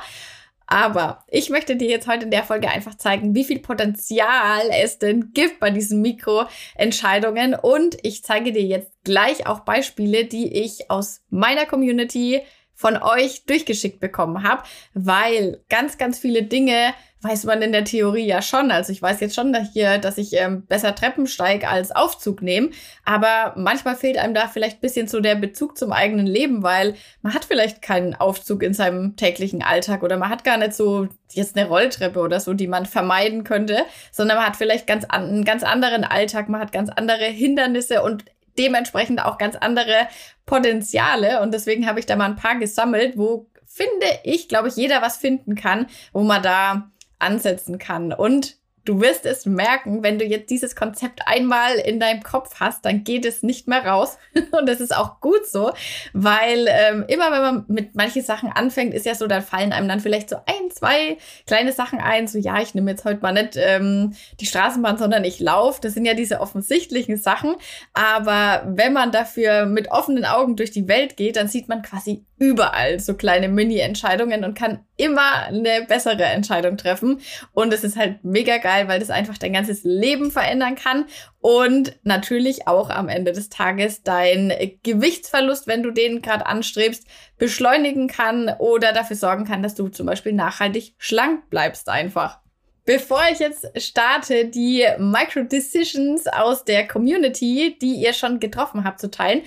Aber 0.67 1.23
ich 1.27 1.49
möchte 1.49 1.75
dir 1.75 1.89
jetzt 1.89 2.07
heute 2.07 2.25
in 2.25 2.31
der 2.31 2.43
Folge 2.43 2.69
einfach 2.69 2.95
zeigen, 2.95 3.35
wie 3.35 3.43
viel 3.43 3.59
Potenzial 3.59 4.61
es 4.71 4.97
denn 4.97 5.31
gibt 5.33 5.59
bei 5.59 5.69
diesen 5.69 6.01
Mikroentscheidungen. 6.01 7.53
Und 7.55 7.97
ich 8.03 8.23
zeige 8.23 8.51
dir 8.51 8.63
jetzt 8.63 8.91
gleich 9.03 9.45
auch 9.45 9.61
Beispiele, 9.61 10.25
die 10.25 10.53
ich 10.53 10.89
aus 10.89 11.21
meiner 11.29 11.65
Community 11.65 12.41
von 12.73 12.97
euch 12.97 13.45
durchgeschickt 13.45 13.99
bekommen 13.99 14.43
habe, 14.43 14.63
weil 14.93 15.63
ganz, 15.69 15.97
ganz 15.97 16.19
viele 16.19 16.43
Dinge 16.43 16.93
weiß 17.23 17.45
man 17.45 17.61
in 17.61 17.71
der 17.71 17.85
Theorie 17.85 18.25
ja 18.25 18.41
schon. 18.41 18.69
Also 18.69 18.91
ich 18.91 19.01
weiß 19.01 19.19
jetzt 19.21 19.35
schon 19.35 19.53
dass 19.53 19.71
hier, 19.71 19.97
dass 19.97 20.17
ich 20.17 20.33
ähm, 20.33 20.65
besser 20.65 20.93
Treppen 20.93 21.25
steige 21.25 21.69
als 21.69 21.91
Aufzug 21.91 22.41
nehme. 22.41 22.71
Aber 23.05 23.53
manchmal 23.55 23.95
fehlt 23.95 24.17
einem 24.17 24.33
da 24.33 24.47
vielleicht 24.47 24.81
bisschen 24.81 25.07
so 25.07 25.21
der 25.21 25.35
Bezug 25.35 25.77
zum 25.77 25.91
eigenen 25.93 26.27
Leben, 26.27 26.63
weil 26.63 26.95
man 27.21 27.33
hat 27.33 27.45
vielleicht 27.45 27.81
keinen 27.81 28.13
Aufzug 28.13 28.61
in 28.61 28.73
seinem 28.73 29.15
täglichen 29.15 29.63
Alltag 29.63 30.03
oder 30.03 30.17
man 30.17 30.29
hat 30.29 30.43
gar 30.43 30.57
nicht 30.57 30.73
so 30.73 31.07
jetzt 31.31 31.57
eine 31.57 31.67
Rolltreppe 31.67 32.19
oder 32.19 32.39
so, 32.39 32.53
die 32.53 32.67
man 32.67 32.85
vermeiden 32.85 33.43
könnte, 33.43 33.85
sondern 34.11 34.37
man 34.37 34.45
hat 34.45 34.57
vielleicht 34.57 34.85
ganz 34.85 35.05
an, 35.05 35.29
einen 35.29 35.45
ganz 35.45 35.63
anderen 35.63 36.03
Alltag, 36.03 36.49
man 36.49 36.61
hat 36.61 36.71
ganz 36.71 36.89
andere 36.89 37.25
Hindernisse 37.25 38.03
und 38.03 38.25
dementsprechend 38.57 39.23
auch 39.23 39.37
ganz 39.37 39.55
andere 39.55 40.07
Potenziale. 40.45 41.41
Und 41.41 41.53
deswegen 41.53 41.87
habe 41.87 41.99
ich 41.99 42.05
da 42.05 42.15
mal 42.15 42.25
ein 42.25 42.35
paar 42.35 42.55
gesammelt, 42.59 43.17
wo 43.17 43.47
finde 43.73 44.05
ich, 44.23 44.47
glaube 44.47 44.67
ich, 44.67 44.75
jeder 44.75 45.01
was 45.01 45.17
finden 45.17 45.55
kann, 45.55 45.87
wo 46.11 46.21
man 46.21 46.43
da 46.43 46.91
ansetzen 47.23 47.79
kann. 47.79 48.13
Und 48.13 48.57
du 48.85 48.99
wirst 48.99 49.25
es 49.25 49.45
merken, 49.45 50.03
wenn 50.03 50.19
du 50.19 50.25
jetzt 50.25 50.49
dieses 50.49 50.75
Konzept 50.75 51.21
einmal 51.25 51.75
in 51.75 51.99
deinem 51.99 52.21
Kopf 52.21 52.59
hast, 52.59 52.85
dann 52.85 53.03
geht 53.03 53.25
es 53.25 53.43
nicht 53.43 53.67
mehr 53.67 53.85
raus. 53.85 54.17
Und 54.51 54.67
das 54.67 54.81
ist 54.81 54.95
auch 54.95 55.19
gut 55.21 55.45
so, 55.45 55.71
weil 56.11 56.67
ähm, 56.69 57.05
immer 57.07 57.31
wenn 57.31 57.41
man 57.41 57.65
mit 57.67 57.95
manchen 57.95 58.23
Sachen 58.23 58.51
anfängt, 58.51 58.93
ist 58.93 59.05
ja 59.05 59.15
so, 59.15 59.27
dann 59.27 59.41
fallen 59.41 59.71
einem 59.71 59.87
dann 59.87 59.99
vielleicht 59.99 60.29
so 60.29 60.37
ein, 60.45 60.71
zwei 60.71 61.17
kleine 61.47 61.71
Sachen 61.71 61.99
ein. 61.99 62.27
So, 62.27 62.37
ja, 62.37 62.61
ich 62.61 62.75
nehme 62.75 62.91
jetzt 62.91 63.05
heute 63.05 63.21
mal 63.21 63.31
nicht 63.31 63.55
ähm, 63.55 64.13
die 64.39 64.45
Straßenbahn, 64.45 64.97
sondern 64.97 65.23
ich 65.23 65.39
laufe. 65.39 65.79
Das 65.81 65.93
sind 65.93 66.05
ja 66.05 66.13
diese 66.13 66.41
offensichtlichen 66.41 67.17
Sachen. 67.17 67.55
Aber 67.93 68.63
wenn 68.67 68.93
man 68.93 69.11
dafür 69.11 69.65
mit 69.65 69.91
offenen 69.91 70.25
Augen 70.25 70.55
durch 70.55 70.71
die 70.71 70.87
Welt 70.87 71.15
geht, 71.15 71.37
dann 71.37 71.47
sieht 71.47 71.69
man 71.69 71.81
quasi 71.83 72.25
überall 72.37 72.99
so 72.99 73.13
kleine 73.13 73.47
Mini-Entscheidungen 73.47 74.43
und 74.43 74.55
kann 74.55 74.85
immer 74.97 75.43
eine 75.47 75.85
bessere 75.87 76.23
Entscheidung 76.23 76.77
treffen. 76.77 77.19
Und 77.53 77.73
es 77.73 77.83
ist 77.83 77.97
halt 77.97 78.23
mega 78.23 78.57
geil, 78.57 78.87
weil 78.87 78.99
das 78.99 79.09
einfach 79.09 79.37
dein 79.37 79.53
ganzes 79.53 79.83
Leben 79.83 80.31
verändern 80.31 80.75
kann 80.75 81.05
und 81.41 81.97
natürlich 82.03 82.67
auch 82.67 82.89
am 82.89 83.09
Ende 83.09 83.31
des 83.31 83.49
Tages 83.49 84.03
dein 84.03 84.53
Gewichtsverlust, 84.83 85.67
wenn 85.67 85.83
du 85.83 85.91
den 85.91 86.21
gerade 86.21 86.45
anstrebst, 86.45 87.05
beschleunigen 87.37 88.07
kann 88.07 88.49
oder 88.59 88.93
dafür 88.93 89.15
sorgen 89.15 89.45
kann, 89.45 89.63
dass 89.63 89.75
du 89.75 89.89
zum 89.89 90.05
Beispiel 90.05 90.33
nachhaltig 90.33 90.95
schlank 90.97 91.49
bleibst 91.49 91.89
einfach. 91.89 92.39
Bevor 92.85 93.21
ich 93.31 93.39
jetzt 93.39 93.65
starte, 93.81 94.45
die 94.45 94.85
Micro-Decisions 94.97 96.27
aus 96.27 96.65
der 96.65 96.85
Community, 96.85 97.77
die 97.81 97.95
ihr 97.95 98.11
schon 98.11 98.41
getroffen 98.41 98.83
habt, 98.83 98.99
zu 98.99 99.09
teilen, 99.09 99.43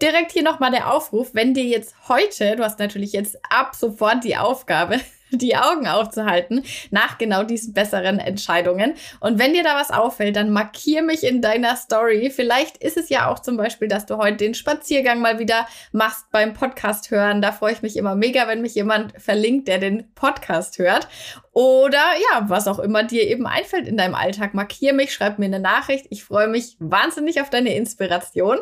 direkt 0.00 0.32
hier 0.32 0.42
nochmal 0.42 0.70
der 0.70 0.92
Aufruf, 0.92 1.30
wenn 1.34 1.54
dir 1.54 1.64
jetzt 1.64 1.94
heute, 2.08 2.56
du 2.56 2.64
hast 2.64 2.78
natürlich 2.78 3.12
jetzt 3.12 3.38
ab 3.48 3.74
sofort 3.74 4.24
die 4.24 4.36
Aufgabe, 4.36 4.98
die 5.30 5.56
Augen 5.56 5.86
aufzuhalten 5.86 6.64
nach 6.90 7.18
genau 7.18 7.44
diesen 7.44 7.72
besseren 7.72 8.18
Entscheidungen. 8.18 8.94
Und 9.20 9.38
wenn 9.38 9.52
dir 9.52 9.62
da 9.62 9.76
was 9.76 9.90
auffällt, 9.90 10.36
dann 10.36 10.50
markier 10.50 11.02
mich 11.02 11.24
in 11.24 11.40
deiner 11.40 11.76
Story. 11.76 12.30
Vielleicht 12.34 12.78
ist 12.78 12.96
es 12.96 13.08
ja 13.08 13.30
auch 13.30 13.38
zum 13.38 13.56
Beispiel, 13.56 13.88
dass 13.88 14.06
du 14.06 14.16
heute 14.16 14.38
den 14.38 14.54
Spaziergang 14.54 15.20
mal 15.20 15.38
wieder 15.38 15.68
machst 15.92 16.30
beim 16.32 16.52
Podcast 16.52 17.10
hören. 17.10 17.42
Da 17.42 17.52
freue 17.52 17.72
ich 17.72 17.82
mich 17.82 17.96
immer 17.96 18.16
mega, 18.16 18.48
wenn 18.48 18.62
mich 18.62 18.74
jemand 18.74 19.20
verlinkt, 19.20 19.68
der 19.68 19.78
den 19.78 20.12
Podcast 20.14 20.78
hört. 20.78 21.08
Oder 21.52 22.02
ja, 22.32 22.48
was 22.48 22.68
auch 22.68 22.78
immer 22.78 23.02
dir 23.02 23.28
eben 23.28 23.46
einfällt 23.46 23.86
in 23.86 23.96
deinem 23.96 24.14
Alltag. 24.14 24.54
Markier 24.54 24.92
mich, 24.92 25.12
schreib 25.12 25.38
mir 25.38 25.46
eine 25.46 25.60
Nachricht. 25.60 26.06
Ich 26.10 26.24
freue 26.24 26.48
mich 26.48 26.76
wahnsinnig 26.78 27.40
auf 27.40 27.50
deine 27.50 27.74
Inspiration. 27.74 28.58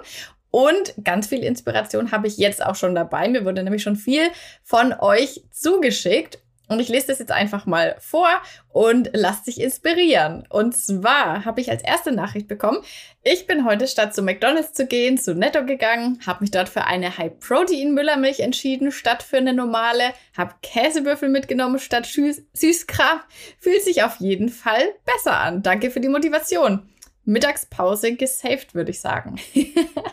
Und 0.59 0.93
ganz 1.05 1.29
viel 1.29 1.45
Inspiration 1.45 2.11
habe 2.11 2.27
ich 2.27 2.37
jetzt 2.37 2.67
auch 2.67 2.75
schon 2.75 2.97
dabei. 2.97 3.29
Mir 3.29 3.45
wurde 3.45 3.63
nämlich 3.63 3.85
schon 3.85 3.95
viel 3.95 4.29
von 4.65 4.93
euch 4.93 5.45
zugeschickt. 5.53 6.41
Und 6.67 6.81
ich 6.81 6.89
lese 6.89 7.07
das 7.07 7.21
jetzt 7.21 7.31
einfach 7.31 7.65
mal 7.65 7.95
vor 8.01 8.29
und 8.71 9.11
lasst 9.13 9.45
sich 9.45 9.61
inspirieren. 9.61 10.45
Und 10.49 10.77
zwar 10.77 11.45
habe 11.45 11.61
ich 11.61 11.71
als 11.71 11.85
erste 11.85 12.11
Nachricht 12.11 12.49
bekommen, 12.49 12.79
ich 13.23 13.47
bin 13.47 13.65
heute 13.65 13.87
statt 13.87 14.17
zu 14.17 14.21
McDonald's 14.21 14.73
zu 14.73 14.89
gehen, 14.89 15.17
zu 15.17 15.33
Netto 15.33 15.65
gegangen, 15.65 16.19
habe 16.27 16.41
mich 16.41 16.51
dort 16.51 16.69
für 16.69 16.87
eine 16.87 17.17
High-Protein-Müllermilch 17.17 18.41
entschieden, 18.41 18.91
statt 18.91 19.23
für 19.23 19.37
eine 19.37 19.55
normale, 19.55 20.13
habe 20.37 20.55
Käsewürfel 20.63 21.29
mitgenommen 21.29 21.79
statt 21.79 22.05
Süßkram. 22.05 23.21
Fühlt 23.61 23.85
sich 23.85 24.03
auf 24.03 24.17
jeden 24.17 24.49
Fall 24.49 24.83
besser 25.05 25.39
an. 25.39 25.63
Danke 25.63 25.93
für 25.93 26.01
die 26.01 26.09
Motivation. 26.09 26.89
Mittagspause 27.29 28.17
gesaved, 28.17 28.75
würde 28.75 28.91
ich 28.91 29.01
sagen. 29.01 29.37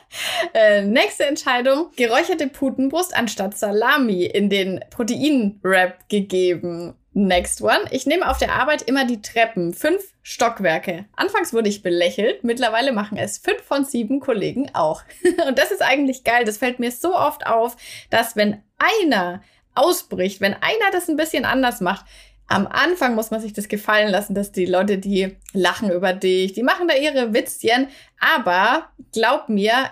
äh, 0.56 0.84
nächste 0.84 1.26
Entscheidung. 1.26 1.92
Geräucherte 1.98 2.48
Putenbrust 2.48 3.16
anstatt 3.16 3.58
Salami 3.58 4.24
in 4.24 4.50
den 4.50 4.80
Protein-Wrap 4.90 6.08
gegeben. 6.08 6.96
Next 7.12 7.62
one. 7.62 7.82
Ich 7.92 8.06
nehme 8.06 8.30
auf 8.30 8.38
der 8.38 8.54
Arbeit 8.54 8.84
immer 8.84 9.06
die 9.06 9.22
Treppen. 9.22 9.74
Fünf 9.74 10.02
Stockwerke. 10.24 11.06
Anfangs 11.16 11.54
wurde 11.54 11.70
ich 11.70 11.84
belächelt. 11.84 12.44
Mittlerweile 12.44 12.94
machen 12.94 13.18
es 13.18 13.38
fünf 13.38 13.62
von 13.64 13.84
sieben 13.84 14.22
Kollegen 14.22 14.72
auch. 14.74 15.04
Und 15.48 15.60
das 15.60 15.72
ist 15.72 15.82
eigentlich 15.82 16.24
geil. 16.24 16.46
Das 16.46 16.58
fällt 16.58 16.80
mir 16.80 16.92
so 16.92 17.16
oft 17.16 17.46
auf, 17.46 17.76
dass 18.10 18.38
wenn 18.38 18.64
einer 18.78 19.42
ausbricht, 19.76 20.40
wenn 20.40 20.54
einer 20.54 20.92
das 20.94 21.10
ein 21.10 21.18
bisschen 21.18 21.44
anders 21.44 21.82
macht, 21.82 22.06
am 22.48 22.68
Anfang 22.68 23.16
muss 23.16 23.32
man 23.32 23.42
sich 23.42 23.54
das 23.54 23.68
gefallen 23.68 24.10
lassen, 24.10 24.36
dass 24.36 24.52
die 24.52 24.66
Leute, 24.66 25.00
die 25.00 25.36
lachen 25.52 25.92
über 25.92 26.14
dich, 26.14 26.54
die 26.54 26.64
machen 26.64 26.88
da 26.88 26.96
ihre 26.96 27.34
Witzchen. 27.34 27.88
Aber 28.20 28.90
glaub 29.12 29.50
mir, 29.50 29.90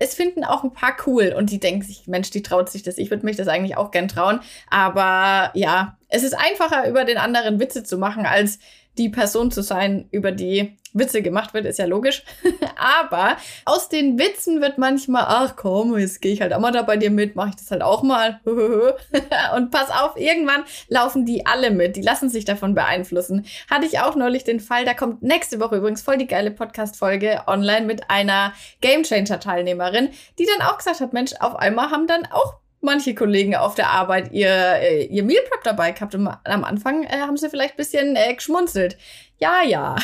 es 0.00 0.14
finden 0.14 0.44
auch 0.44 0.64
ein 0.64 0.72
paar 0.72 0.96
cool 1.06 1.34
und 1.36 1.50
die 1.50 1.60
denken 1.60 1.82
sich, 1.82 2.06
Mensch, 2.06 2.30
die 2.30 2.42
traut 2.42 2.70
sich 2.70 2.82
das. 2.82 2.96
Ich 2.96 3.10
würde 3.10 3.24
mich 3.24 3.36
das 3.36 3.48
eigentlich 3.48 3.76
auch 3.76 3.90
gern 3.90 4.08
trauen. 4.08 4.40
Aber 4.68 5.50
ja, 5.54 5.98
es 6.08 6.22
ist 6.22 6.32
einfacher, 6.32 6.88
über 6.88 7.04
den 7.04 7.18
anderen 7.18 7.60
Witze 7.60 7.84
zu 7.84 7.98
machen, 7.98 8.24
als 8.24 8.58
die 8.96 9.10
Person 9.10 9.50
zu 9.50 9.62
sein, 9.62 10.08
über 10.10 10.32
die 10.32 10.78
Witze 10.92 11.22
gemacht 11.22 11.54
wird, 11.54 11.66
ist 11.66 11.78
ja 11.78 11.86
logisch. 11.86 12.22
Aber 12.76 13.36
aus 13.64 13.88
den 13.88 14.18
Witzen 14.18 14.60
wird 14.60 14.78
manchmal, 14.78 15.24
ach 15.26 15.56
komm, 15.56 15.98
jetzt 15.98 16.20
gehe 16.20 16.32
ich 16.32 16.40
halt 16.40 16.52
auch 16.52 16.60
mal 16.60 16.72
da 16.72 16.82
bei 16.82 16.96
dir 16.96 17.10
mit, 17.10 17.36
mache 17.36 17.50
ich 17.50 17.56
das 17.56 17.70
halt 17.70 17.82
auch 17.82 18.02
mal. 18.02 18.40
Und 18.44 19.70
pass 19.70 19.90
auf, 19.90 20.16
irgendwann 20.16 20.64
laufen 20.88 21.24
die 21.24 21.46
alle 21.46 21.70
mit. 21.70 21.96
Die 21.96 22.02
lassen 22.02 22.28
sich 22.28 22.44
davon 22.44 22.74
beeinflussen. 22.74 23.46
Hatte 23.70 23.86
ich 23.86 24.00
auch 24.00 24.16
neulich 24.16 24.44
den 24.44 24.60
Fall, 24.60 24.84
da 24.84 24.94
kommt 24.94 25.22
nächste 25.22 25.60
Woche 25.60 25.76
übrigens 25.76 26.02
voll 26.02 26.18
die 26.18 26.26
geile 26.26 26.50
Podcast-Folge 26.50 27.42
online 27.46 27.86
mit 27.86 28.10
einer 28.10 28.52
Gamechanger-Teilnehmerin, 28.80 30.10
die 30.38 30.46
dann 30.46 30.66
auch 30.66 30.78
gesagt 30.78 31.00
hat, 31.00 31.12
Mensch, 31.12 31.32
auf 31.40 31.56
einmal 31.56 31.90
haben 31.90 32.06
dann 32.06 32.26
auch 32.26 32.59
manche 32.80 33.14
Kollegen 33.14 33.54
auf 33.54 33.74
der 33.74 33.90
Arbeit 33.90 34.32
ihr, 34.32 34.50
äh, 34.50 35.04
ihr 35.04 35.22
Meal 35.22 35.42
Prep 35.48 35.62
dabei 35.64 35.92
gehabt 35.92 36.14
und 36.14 36.28
am 36.44 36.64
Anfang 36.64 37.04
äh, 37.04 37.20
haben 37.20 37.36
sie 37.36 37.50
vielleicht 37.50 37.76
bisschen 37.76 38.16
äh, 38.16 38.34
geschmunzelt. 38.34 38.96
Ja, 39.38 39.62
ja. 39.64 39.96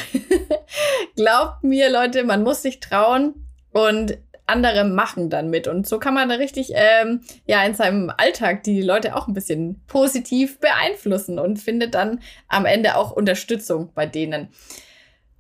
Glaubt 1.17 1.63
mir, 1.63 1.91
Leute, 1.91 2.25
man 2.25 2.43
muss 2.43 2.63
sich 2.63 2.81
trauen 2.81 3.47
und 3.73 4.19
andere 4.47 4.85
machen 4.85 5.29
dann 5.29 5.51
mit. 5.51 5.67
Und 5.67 5.87
so 5.87 5.99
kann 5.99 6.15
man 6.15 6.29
da 6.29 6.37
richtig 6.37 6.71
ähm, 6.75 7.21
ja 7.47 7.65
in 7.65 7.75
seinem 7.75 8.13
Alltag 8.17 8.63
die 8.63 8.81
Leute 8.81 9.17
auch 9.17 9.27
ein 9.27 9.35
bisschen 9.35 9.83
positiv 9.87 10.61
beeinflussen 10.61 11.39
und 11.39 11.59
findet 11.59 11.95
dann 11.95 12.21
am 12.49 12.65
Ende 12.65 12.97
auch 12.97 13.11
Unterstützung 13.11 13.91
bei 13.95 14.07
denen. 14.07 14.49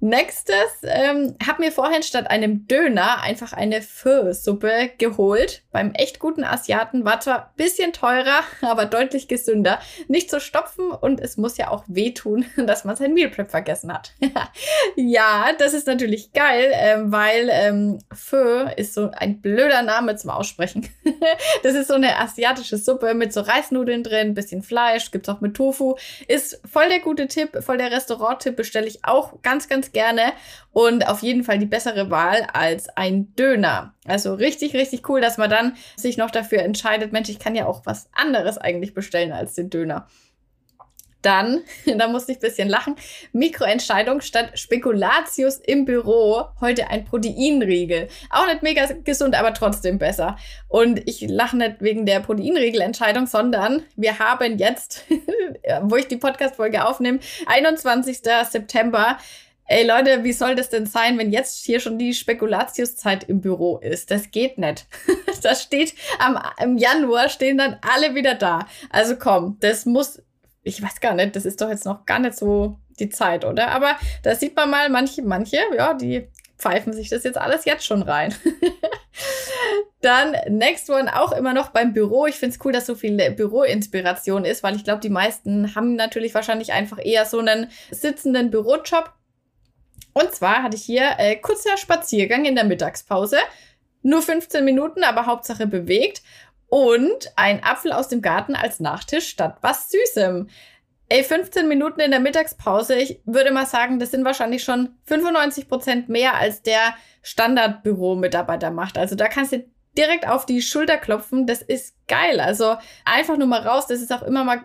Nächstes, 0.00 0.82
ähm, 0.82 1.36
hab 1.44 1.58
mir 1.58 1.72
vorhin 1.72 2.02
statt 2.02 2.30
einem 2.30 2.68
Döner 2.68 3.22
einfach 3.22 3.54
eine 3.54 3.80
Pho-Suppe 3.80 4.90
geholt. 4.98 5.62
Beim 5.72 5.92
echt 5.94 6.18
guten 6.18 6.44
Asiaten 6.44 7.06
war 7.06 7.20
zwar 7.20 7.54
bisschen 7.56 7.94
teurer, 7.94 8.42
aber 8.60 8.84
deutlich 8.84 9.26
gesünder. 9.26 9.80
Nicht 10.06 10.30
zu 10.30 10.38
stopfen 10.38 10.90
und 10.90 11.18
es 11.20 11.38
muss 11.38 11.56
ja 11.56 11.70
auch 11.70 11.84
wehtun, 11.86 12.44
dass 12.66 12.84
man 12.84 12.94
sein 12.94 13.14
Meal 13.14 13.30
Prep 13.30 13.50
vergessen 13.50 13.90
hat. 13.90 14.12
ja, 14.96 15.46
das 15.58 15.72
ist 15.72 15.86
natürlich 15.86 16.32
geil, 16.32 16.72
ähm, 16.74 17.10
weil 17.10 17.48
ähm, 17.50 17.98
Pho 18.12 18.68
ist 18.76 18.92
so 18.92 19.10
ein 19.12 19.40
blöder 19.40 19.80
Name 19.80 20.14
zum 20.16 20.28
Aussprechen. 20.28 20.86
das 21.62 21.74
ist 21.74 21.88
so 21.88 21.94
eine 21.94 22.18
asiatische 22.18 22.76
Suppe 22.76 23.14
mit 23.14 23.32
so 23.32 23.40
Reisnudeln 23.40 24.02
drin, 24.02 24.34
bisschen 24.34 24.62
Fleisch, 24.62 25.10
gibt's 25.10 25.30
auch 25.30 25.40
mit 25.40 25.54
Tofu. 25.54 25.96
Ist 26.28 26.60
voll 26.70 26.90
der 26.90 27.00
gute 27.00 27.28
Tipp, 27.28 27.62
voll 27.64 27.78
der 27.78 27.90
Restaurant-Tipp, 27.90 28.56
bestelle 28.56 28.86
ich 28.86 29.02
auch 29.02 29.40
ganz, 29.40 29.68
ganz 29.68 29.85
gerne 29.92 30.32
und 30.72 31.08
auf 31.08 31.22
jeden 31.22 31.44
Fall 31.44 31.58
die 31.58 31.66
bessere 31.66 32.10
Wahl 32.10 32.46
als 32.52 32.88
ein 32.90 33.34
Döner. 33.34 33.94
Also 34.06 34.34
richtig, 34.34 34.74
richtig 34.74 35.08
cool, 35.08 35.20
dass 35.20 35.38
man 35.38 35.50
dann 35.50 35.76
sich 35.96 36.16
noch 36.16 36.30
dafür 36.30 36.62
entscheidet, 36.62 37.12
Mensch, 37.12 37.28
ich 37.28 37.38
kann 37.38 37.54
ja 37.54 37.66
auch 37.66 37.82
was 37.84 38.08
anderes 38.12 38.58
eigentlich 38.58 38.94
bestellen 38.94 39.32
als 39.32 39.54
den 39.54 39.70
Döner. 39.70 40.06
Dann, 41.26 41.64
da 41.98 42.06
musste 42.06 42.30
ich 42.30 42.38
ein 42.38 42.42
bisschen 42.42 42.68
lachen, 42.68 42.94
Mikroentscheidung 43.32 44.20
statt 44.20 44.56
Spekulatius 44.58 45.56
im 45.56 45.84
Büro, 45.84 46.44
heute 46.60 46.88
ein 46.88 47.04
Proteinriegel. 47.04 48.08
Auch 48.30 48.46
nicht 48.46 48.62
mega 48.62 48.86
gesund, 49.02 49.34
aber 49.34 49.52
trotzdem 49.52 49.98
besser. 49.98 50.36
Und 50.68 51.08
ich 51.08 51.22
lache 51.22 51.56
nicht 51.56 51.80
wegen 51.80 52.06
der 52.06 52.20
Proteinriegelentscheidung, 52.20 53.26
sondern 53.26 53.82
wir 53.96 54.20
haben 54.20 54.58
jetzt, 54.58 55.04
wo 55.82 55.96
ich 55.96 56.06
die 56.06 56.16
Podcast-Folge 56.16 56.86
aufnehme, 56.86 57.18
21. 57.46 58.18
September, 58.48 59.18
Ey 59.68 59.84
Leute, 59.84 60.22
wie 60.22 60.32
soll 60.32 60.54
das 60.54 60.68
denn 60.68 60.86
sein, 60.86 61.18
wenn 61.18 61.32
jetzt 61.32 61.64
hier 61.64 61.80
schon 61.80 61.98
die 61.98 62.14
Spekulatiuszeit 62.14 63.24
im 63.24 63.40
Büro 63.40 63.78
ist? 63.78 64.12
Das 64.12 64.30
geht 64.30 64.58
nicht. 64.58 64.86
das 65.42 65.62
steht 65.62 65.94
am, 66.20 66.38
im 66.62 66.78
Januar 66.78 67.28
stehen 67.28 67.58
dann 67.58 67.76
alle 67.82 68.14
wieder 68.14 68.34
da. 68.34 68.66
Also 68.90 69.16
komm, 69.16 69.56
das 69.60 69.84
muss, 69.84 70.22
ich 70.62 70.80
weiß 70.80 71.00
gar 71.00 71.14
nicht, 71.14 71.34
das 71.34 71.44
ist 71.44 71.60
doch 71.60 71.68
jetzt 71.68 71.84
noch 71.84 72.06
gar 72.06 72.20
nicht 72.20 72.36
so 72.36 72.78
die 73.00 73.08
Zeit, 73.08 73.44
oder? 73.44 73.68
Aber 73.72 73.96
da 74.22 74.36
sieht 74.36 74.54
man 74.54 74.70
mal, 74.70 74.88
manche, 74.88 75.22
manche, 75.22 75.58
ja, 75.76 75.94
die 75.94 76.28
pfeifen 76.58 76.92
sich 76.92 77.08
das 77.08 77.24
jetzt 77.24 77.36
alles 77.36 77.64
jetzt 77.64 77.84
schon 77.84 78.02
rein. 78.02 78.34
Dann 80.00 80.36
next 80.48 80.88
one 80.88 81.18
auch 81.18 81.32
immer 81.32 81.52
noch 81.52 81.70
beim 81.70 81.92
Büro. 81.92 82.26
Ich 82.26 82.36
finde 82.36 82.54
es 82.54 82.64
cool, 82.64 82.72
dass 82.72 82.86
so 82.86 82.94
viel 82.94 83.16
Büroinspiration 83.32 84.44
ist, 84.44 84.62
weil 84.62 84.76
ich 84.76 84.84
glaube, 84.84 85.00
die 85.00 85.10
meisten 85.10 85.74
haben 85.74 85.96
natürlich 85.96 86.34
wahrscheinlich 86.34 86.72
einfach 86.72 86.98
eher 87.02 87.26
so 87.26 87.40
einen 87.40 87.70
sitzenden 87.90 88.50
Bürojob 88.50 89.12
und 90.16 90.34
zwar 90.34 90.62
hatte 90.62 90.76
ich 90.76 90.82
hier 90.82 91.16
äh, 91.18 91.36
kurzer 91.36 91.76
Spaziergang 91.76 92.46
in 92.46 92.54
der 92.54 92.64
Mittagspause. 92.64 93.36
Nur 94.00 94.22
15 94.22 94.64
Minuten, 94.64 95.04
aber 95.04 95.26
Hauptsache 95.26 95.66
bewegt. 95.66 96.22
Und 96.68 97.32
ein 97.36 97.62
Apfel 97.62 97.92
aus 97.92 98.08
dem 98.08 98.22
Garten 98.22 98.54
als 98.54 98.80
Nachtisch 98.80 99.28
statt 99.28 99.58
was 99.60 99.90
Süßem. 99.90 100.48
Ey, 101.10 101.22
15 101.22 101.68
Minuten 101.68 102.00
in 102.00 102.12
der 102.12 102.20
Mittagspause, 102.20 102.94
ich 102.94 103.20
würde 103.26 103.50
mal 103.50 103.66
sagen, 103.66 103.98
das 103.98 104.10
sind 104.10 104.24
wahrscheinlich 104.24 104.64
schon 104.64 104.96
95 105.04 105.68
Prozent 105.68 106.08
mehr, 106.08 106.36
als 106.36 106.62
der 106.62 106.94
Standardbüro-Mitarbeiter 107.20 108.70
macht. 108.70 108.96
Also 108.96 109.16
da 109.16 109.28
kannst 109.28 109.52
du 109.52 109.66
direkt 109.98 110.26
auf 110.26 110.46
die 110.46 110.62
Schulter 110.62 110.96
klopfen. 110.96 111.46
Das 111.46 111.60
ist 111.60 111.94
geil. 112.08 112.40
Also 112.40 112.78
einfach 113.04 113.36
nur 113.36 113.48
mal 113.48 113.60
raus. 113.60 113.86
Das 113.86 114.00
ist 114.00 114.14
auch 114.14 114.22
immer 114.22 114.44
mal 114.44 114.62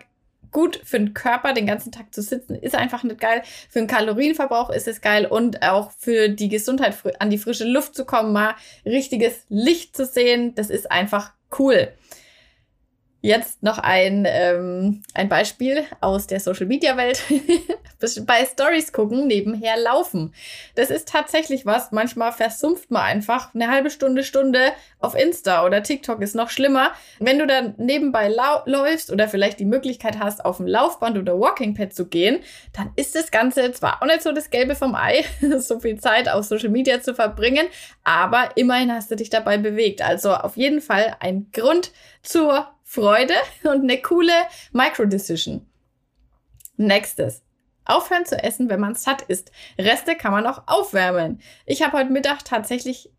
gut 0.52 0.82
für 0.84 1.00
den 1.00 1.14
Körper, 1.14 1.54
den 1.54 1.66
ganzen 1.66 1.92
Tag 1.92 2.14
zu 2.14 2.22
sitzen, 2.22 2.56
ist 2.56 2.76
einfach 2.76 3.04
nicht 3.04 3.20
geil. 3.20 3.42
Für 3.70 3.80
den 3.80 3.88
Kalorienverbrauch 3.88 4.70
ist 4.70 4.88
es 4.88 5.02
geil 5.02 5.26
und 5.26 5.64
auch 5.64 5.92
für 5.98 6.30
die 6.30 6.50
Gesundheit, 6.50 6.96
an 7.20 7.30
die 7.30 7.38
frische 7.38 7.66
Luft 7.66 7.96
zu 7.96 8.06
kommen, 8.06 8.34
mal 8.34 8.56
richtiges 8.86 9.46
Licht 9.50 9.96
zu 9.96 10.06
sehen, 10.06 10.56
das 10.56 10.70
ist 10.70 10.92
einfach 10.92 11.32
cool. 11.58 11.92
Jetzt 13.24 13.62
noch 13.62 13.78
ein, 13.78 14.26
ähm, 14.28 15.04
ein 15.14 15.30
Beispiel 15.30 15.84
aus 16.00 16.26
der 16.26 16.40
Social 16.40 16.66
Media 16.66 16.98
Welt. 16.98 17.22
Bei 18.26 18.44
Stories 18.46 18.92
gucken, 18.94 19.28
nebenher 19.28 19.78
laufen. 19.78 20.34
Das 20.74 20.90
ist 20.90 21.08
tatsächlich 21.08 21.68
was. 21.68 21.92
Manchmal 21.92 22.32
versumpft 22.32 22.90
man 22.90 23.04
einfach 23.04 23.54
eine 23.54 23.70
halbe 23.70 23.92
Stunde, 23.92 24.24
Stunde 24.24 24.72
auf 25.00 25.14
Insta 25.14 25.64
oder 25.64 25.84
TikTok 25.84 26.20
ist 26.24 26.34
noch 26.34 26.50
schlimmer. 26.50 26.94
Wenn 27.20 27.38
du 27.38 27.46
dann 27.46 27.76
nebenbei 27.78 28.28
läufst 28.66 29.12
oder 29.12 29.28
vielleicht 29.28 29.60
die 29.60 29.66
Möglichkeit 29.66 30.18
hast, 30.18 30.44
auf 30.44 30.58
dem 30.58 30.66
Laufband 30.66 31.16
oder 31.20 31.40
Walking 31.40 31.76
Pad 31.76 31.94
zu 31.94 32.08
gehen, 32.08 32.40
dann 32.74 32.90
ist 32.96 33.14
das 33.14 33.30
Ganze 33.30 33.72
zwar 33.72 34.02
auch 34.02 34.08
nicht 34.08 34.24
so 34.24 34.32
das 34.32 34.50
Gelbe 34.50 34.74
vom 34.74 34.96
Ei, 34.96 35.24
so 35.60 35.80
viel 35.80 36.00
Zeit 36.00 36.28
auf 36.28 36.46
Social 36.46 36.70
Media 36.70 37.02
zu 37.02 37.14
verbringen, 37.14 37.68
aber 38.04 38.50
immerhin 38.56 38.92
hast 38.92 39.12
du 39.12 39.16
dich 39.16 39.30
dabei 39.30 39.60
bewegt. 39.60 40.02
Also 40.02 40.34
auf 40.34 40.58
jeden 40.58 40.82
Fall 40.82 41.18
ein 41.20 41.52
Grund 41.54 41.92
zur 42.24 42.68
Freude 42.94 43.36
und 43.64 43.84
eine 43.84 44.02
coole 44.02 44.34
Micro-Decision. 44.74 45.66
Nächstes. 46.76 47.42
Aufhören 47.86 48.26
zu 48.26 48.44
essen, 48.44 48.70
wenn 48.70 48.82
man 48.82 48.96
satt 48.96 49.22
ist. 49.22 49.50
Reste 49.80 50.18
kann 50.18 50.34
man 50.34 50.46
auch 50.46 50.64
aufwärmen. 50.68 51.40
Ich 51.66 51.84
habe 51.84 51.98
heute 51.98 52.12
Mittag 52.12 52.44
tatsächlich 52.44 53.10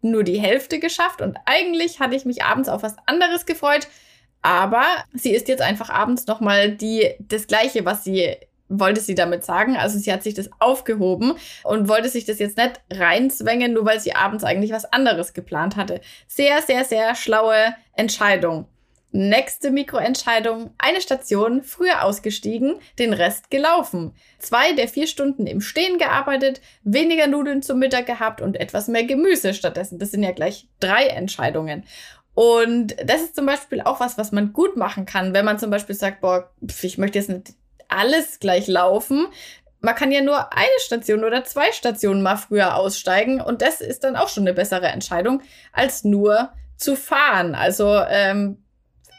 nur 0.00 0.22
die 0.22 0.38
Hälfte 0.38 0.78
geschafft 0.78 1.22
und 1.22 1.38
eigentlich 1.44 1.98
hatte 1.98 2.14
ich 2.14 2.24
mich 2.24 2.44
abends 2.44 2.68
auf 2.68 2.84
was 2.84 2.94
anderes 3.06 3.46
gefreut, 3.46 3.88
aber 4.42 4.84
sie 5.12 5.34
ist 5.34 5.48
jetzt 5.48 5.62
einfach 5.62 5.90
abends 5.90 6.28
nochmal 6.28 6.70
die, 6.70 7.16
das 7.18 7.48
Gleiche, 7.48 7.84
was 7.84 8.04
sie 8.04 8.36
wollte 8.68 9.00
sie 9.00 9.16
damit 9.16 9.44
sagen. 9.44 9.76
Also 9.76 9.98
sie 9.98 10.12
hat 10.12 10.22
sich 10.22 10.34
das 10.34 10.50
aufgehoben 10.60 11.34
und 11.64 11.88
wollte 11.88 12.08
sich 12.08 12.26
das 12.26 12.38
jetzt 12.38 12.58
nicht 12.58 12.80
reinzwängen, 12.92 13.72
nur 13.72 13.86
weil 13.86 13.98
sie 13.98 14.14
abends 14.14 14.44
eigentlich 14.44 14.70
was 14.70 14.84
anderes 14.84 15.34
geplant 15.34 15.74
hatte. 15.74 16.00
Sehr, 16.28 16.62
sehr, 16.62 16.84
sehr 16.84 17.16
schlaue 17.16 17.74
Entscheidung. 17.92 18.68
Nächste 19.16 19.70
Mikroentscheidung. 19.70 20.74
Eine 20.76 21.00
Station, 21.00 21.62
früher 21.62 22.04
ausgestiegen, 22.04 22.76
den 22.98 23.14
Rest 23.14 23.48
gelaufen. 23.48 24.12
Zwei 24.38 24.74
der 24.74 24.88
vier 24.88 25.06
Stunden 25.06 25.46
im 25.46 25.62
Stehen 25.62 25.96
gearbeitet, 25.96 26.60
weniger 26.82 27.26
Nudeln 27.26 27.62
zum 27.62 27.78
Mittag 27.78 28.04
gehabt 28.04 28.42
und 28.42 28.60
etwas 28.60 28.88
mehr 28.88 29.04
Gemüse 29.04 29.54
stattdessen. 29.54 29.98
Das 29.98 30.10
sind 30.10 30.22
ja 30.22 30.32
gleich 30.32 30.68
drei 30.80 31.06
Entscheidungen. 31.06 31.84
Und 32.34 32.94
das 33.06 33.22
ist 33.22 33.36
zum 33.36 33.46
Beispiel 33.46 33.80
auch 33.80 34.00
was, 34.00 34.18
was 34.18 34.32
man 34.32 34.52
gut 34.52 34.76
machen 34.76 35.06
kann, 35.06 35.32
wenn 35.32 35.46
man 35.46 35.58
zum 35.58 35.70
Beispiel 35.70 35.94
sagt, 35.94 36.20
boah, 36.20 36.52
ich 36.82 36.98
möchte 36.98 37.18
jetzt 37.18 37.30
nicht 37.30 37.54
alles 37.88 38.38
gleich 38.38 38.66
laufen. 38.66 39.28
Man 39.80 39.94
kann 39.94 40.12
ja 40.12 40.20
nur 40.20 40.52
eine 40.52 40.68
Station 40.80 41.24
oder 41.24 41.42
zwei 41.44 41.72
Stationen 41.72 42.20
mal 42.20 42.36
früher 42.36 42.76
aussteigen 42.76 43.40
und 43.40 43.62
das 43.62 43.80
ist 43.80 44.04
dann 44.04 44.14
auch 44.14 44.28
schon 44.28 44.42
eine 44.42 44.52
bessere 44.52 44.88
Entscheidung, 44.88 45.40
als 45.72 46.04
nur 46.04 46.50
zu 46.76 46.96
fahren. 46.96 47.54
Also 47.54 48.02
ähm, 48.10 48.58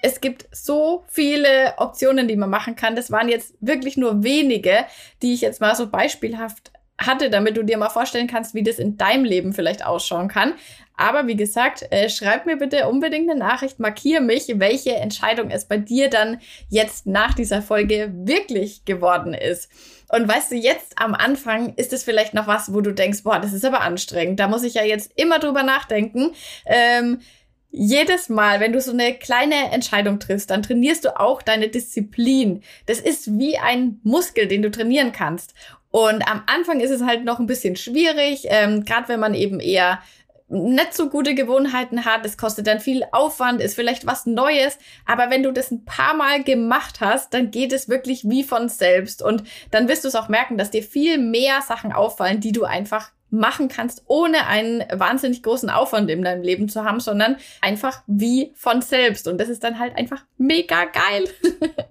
es 0.02 0.22
gibt 0.22 0.48
so 0.52 1.06
viele 1.08 1.74
Optionen, 1.78 2.28
die 2.28 2.36
man 2.36 2.50
machen 2.50 2.76
kann. 2.76 2.96
Das 2.96 3.12
waren 3.12 3.30
jetzt 3.30 3.56
wirklich 3.60 3.98
nur 3.98 4.24
wenige, 4.24 4.86
die 5.22 5.34
ich 5.34 5.42
jetzt 5.42 5.62
mal 5.62 5.76
so 5.76 5.88
beispielhaft 5.90 6.72
hatte, 7.00 7.30
damit 7.30 7.58
du 7.58 7.64
dir 7.64 7.78
mal 7.78 7.90
vorstellen 7.90 8.28
kannst, 8.28 8.56
wie 8.56 8.64
das 8.64 8.80
in 8.80 8.98
deinem 8.98 9.24
Leben 9.24 9.54
vielleicht 9.54 9.86
ausschauen 9.86 10.28
kann. 10.28 10.54
Aber 10.96 11.28
wie 11.28 11.36
gesagt, 11.36 11.86
äh, 11.92 12.10
schreib 12.10 12.48
mir 12.48 12.58
bitte 12.58 12.88
unbedingt 12.88 13.30
eine 13.30 13.40
Nachricht, 13.40 13.80
markier 13.80 14.20
mich, 14.20 14.48
welche 14.56 14.96
Entscheidung 14.96 15.52
es 15.52 15.66
bei 15.66 15.78
dir 15.78 16.10
dann 16.10 16.40
jetzt 16.70 17.06
nach 17.06 17.36
dieser 17.36 17.62
Folge 17.62 18.12
wirklich 18.14 18.84
geworden 18.86 19.36
ist. 19.36 19.70
Und 20.10 20.28
weißt 20.28 20.52
du, 20.52 20.56
jetzt 20.56 21.00
am 21.00 21.14
Anfang 21.14 21.76
ist 21.76 21.94
es 21.94 22.04
vielleicht 22.04 22.34
noch 22.34 22.48
was, 22.48 22.74
wo 22.74 22.82
du 22.82 22.94
denkst, 22.94 23.24
boah, 23.24 23.40
das 23.40 23.54
ist 23.54 23.66
aber 23.66 23.82
anstrengend. 23.82 24.40
Da 24.40 24.48
muss 24.48 24.64
ich 24.64 24.74
ja 24.74 24.84
jetzt 24.84 25.12
immer 25.16 25.38
drüber 25.38 25.62
nachdenken. 25.62 26.32
Ähm, 26.66 27.20
jedes 27.78 28.30
Mal, 28.30 28.60
wenn 28.60 28.74
du 28.74 28.82
so 28.82 28.92
eine 28.92 29.14
kleine 29.14 29.72
Entscheidung 29.72 30.20
triffst, 30.20 30.50
dann 30.50 30.64
trainierst 30.64 31.06
du 31.06 31.20
auch 31.20 31.42
deine 31.42 31.70
Disziplin. 31.70 32.62
Das 32.86 33.00
ist 33.00 33.38
wie 33.38 33.58
ein 33.58 34.00
Muskel, 34.04 34.48
den 34.48 34.62
du 34.62 34.72
trainieren 34.72 35.12
kannst. 35.12 35.54
Und 35.92 36.30
am 36.30 36.44
Anfang 36.48 36.80
ist 36.80 36.92
es 36.92 37.02
halt 37.02 37.24
noch 37.24 37.40
ein 37.40 37.48
bisschen 37.48 37.76
schwierig, 37.76 38.46
ähm, 38.50 38.84
gerade 38.84 39.08
wenn 39.08 39.20
man 39.20 39.34
eben 39.34 39.60
eher 39.60 40.00
nicht 40.50 40.94
so 40.94 41.10
gute 41.10 41.36
Gewohnheiten 41.36 42.06
hat, 42.06 42.26
es 42.26 42.38
kostet 42.38 42.68
dann 42.68 42.80
viel 42.80 43.04
Aufwand, 43.12 43.62
ist 43.62 43.76
vielleicht 43.76 44.06
was 44.06 44.26
Neues, 44.26 44.78
aber 45.06 45.30
wenn 45.30 45.44
du 45.44 45.52
das 45.52 45.72
ein 45.72 45.84
paar 45.84 46.16
Mal 46.16 46.44
gemacht 46.44 47.02
hast, 47.02 47.34
dann 47.34 47.52
geht 47.52 47.74
es 47.74 47.90
wirklich 47.90 48.24
wie 48.30 48.44
von 48.44 48.70
selbst 48.70 49.22
und 49.22 49.44
dann 49.72 49.90
wirst 49.90 50.06
du 50.06 50.08
es 50.08 50.16
auch 50.16 50.30
merken, 50.30 50.58
dass 50.58 50.72
dir 50.72 50.84
viel 50.84 51.18
mehr 51.18 51.62
Sachen 51.62 51.92
auffallen, 51.92 52.40
die 52.40 52.54
du 52.54 52.64
einfach 52.64 53.12
machen 53.30 53.68
kannst, 53.68 54.04
ohne 54.08 54.48
einen 54.48 54.84
wahnsinnig 54.92 55.44
großen 55.44 55.70
Aufwand 55.70 56.10
in 56.10 56.22
deinem 56.22 56.44
Leben 56.44 56.70
zu 56.70 56.84
haben, 56.84 57.00
sondern 57.00 57.38
einfach 57.62 58.02
wie 58.08 58.54
von 58.56 58.82
selbst. 58.82 59.28
Und 59.28 59.40
das 59.40 59.50
ist 59.50 59.64
dann 59.64 59.80
halt 59.80 59.96
einfach 59.98 60.24
mega 60.38 60.86
geil. 60.86 61.30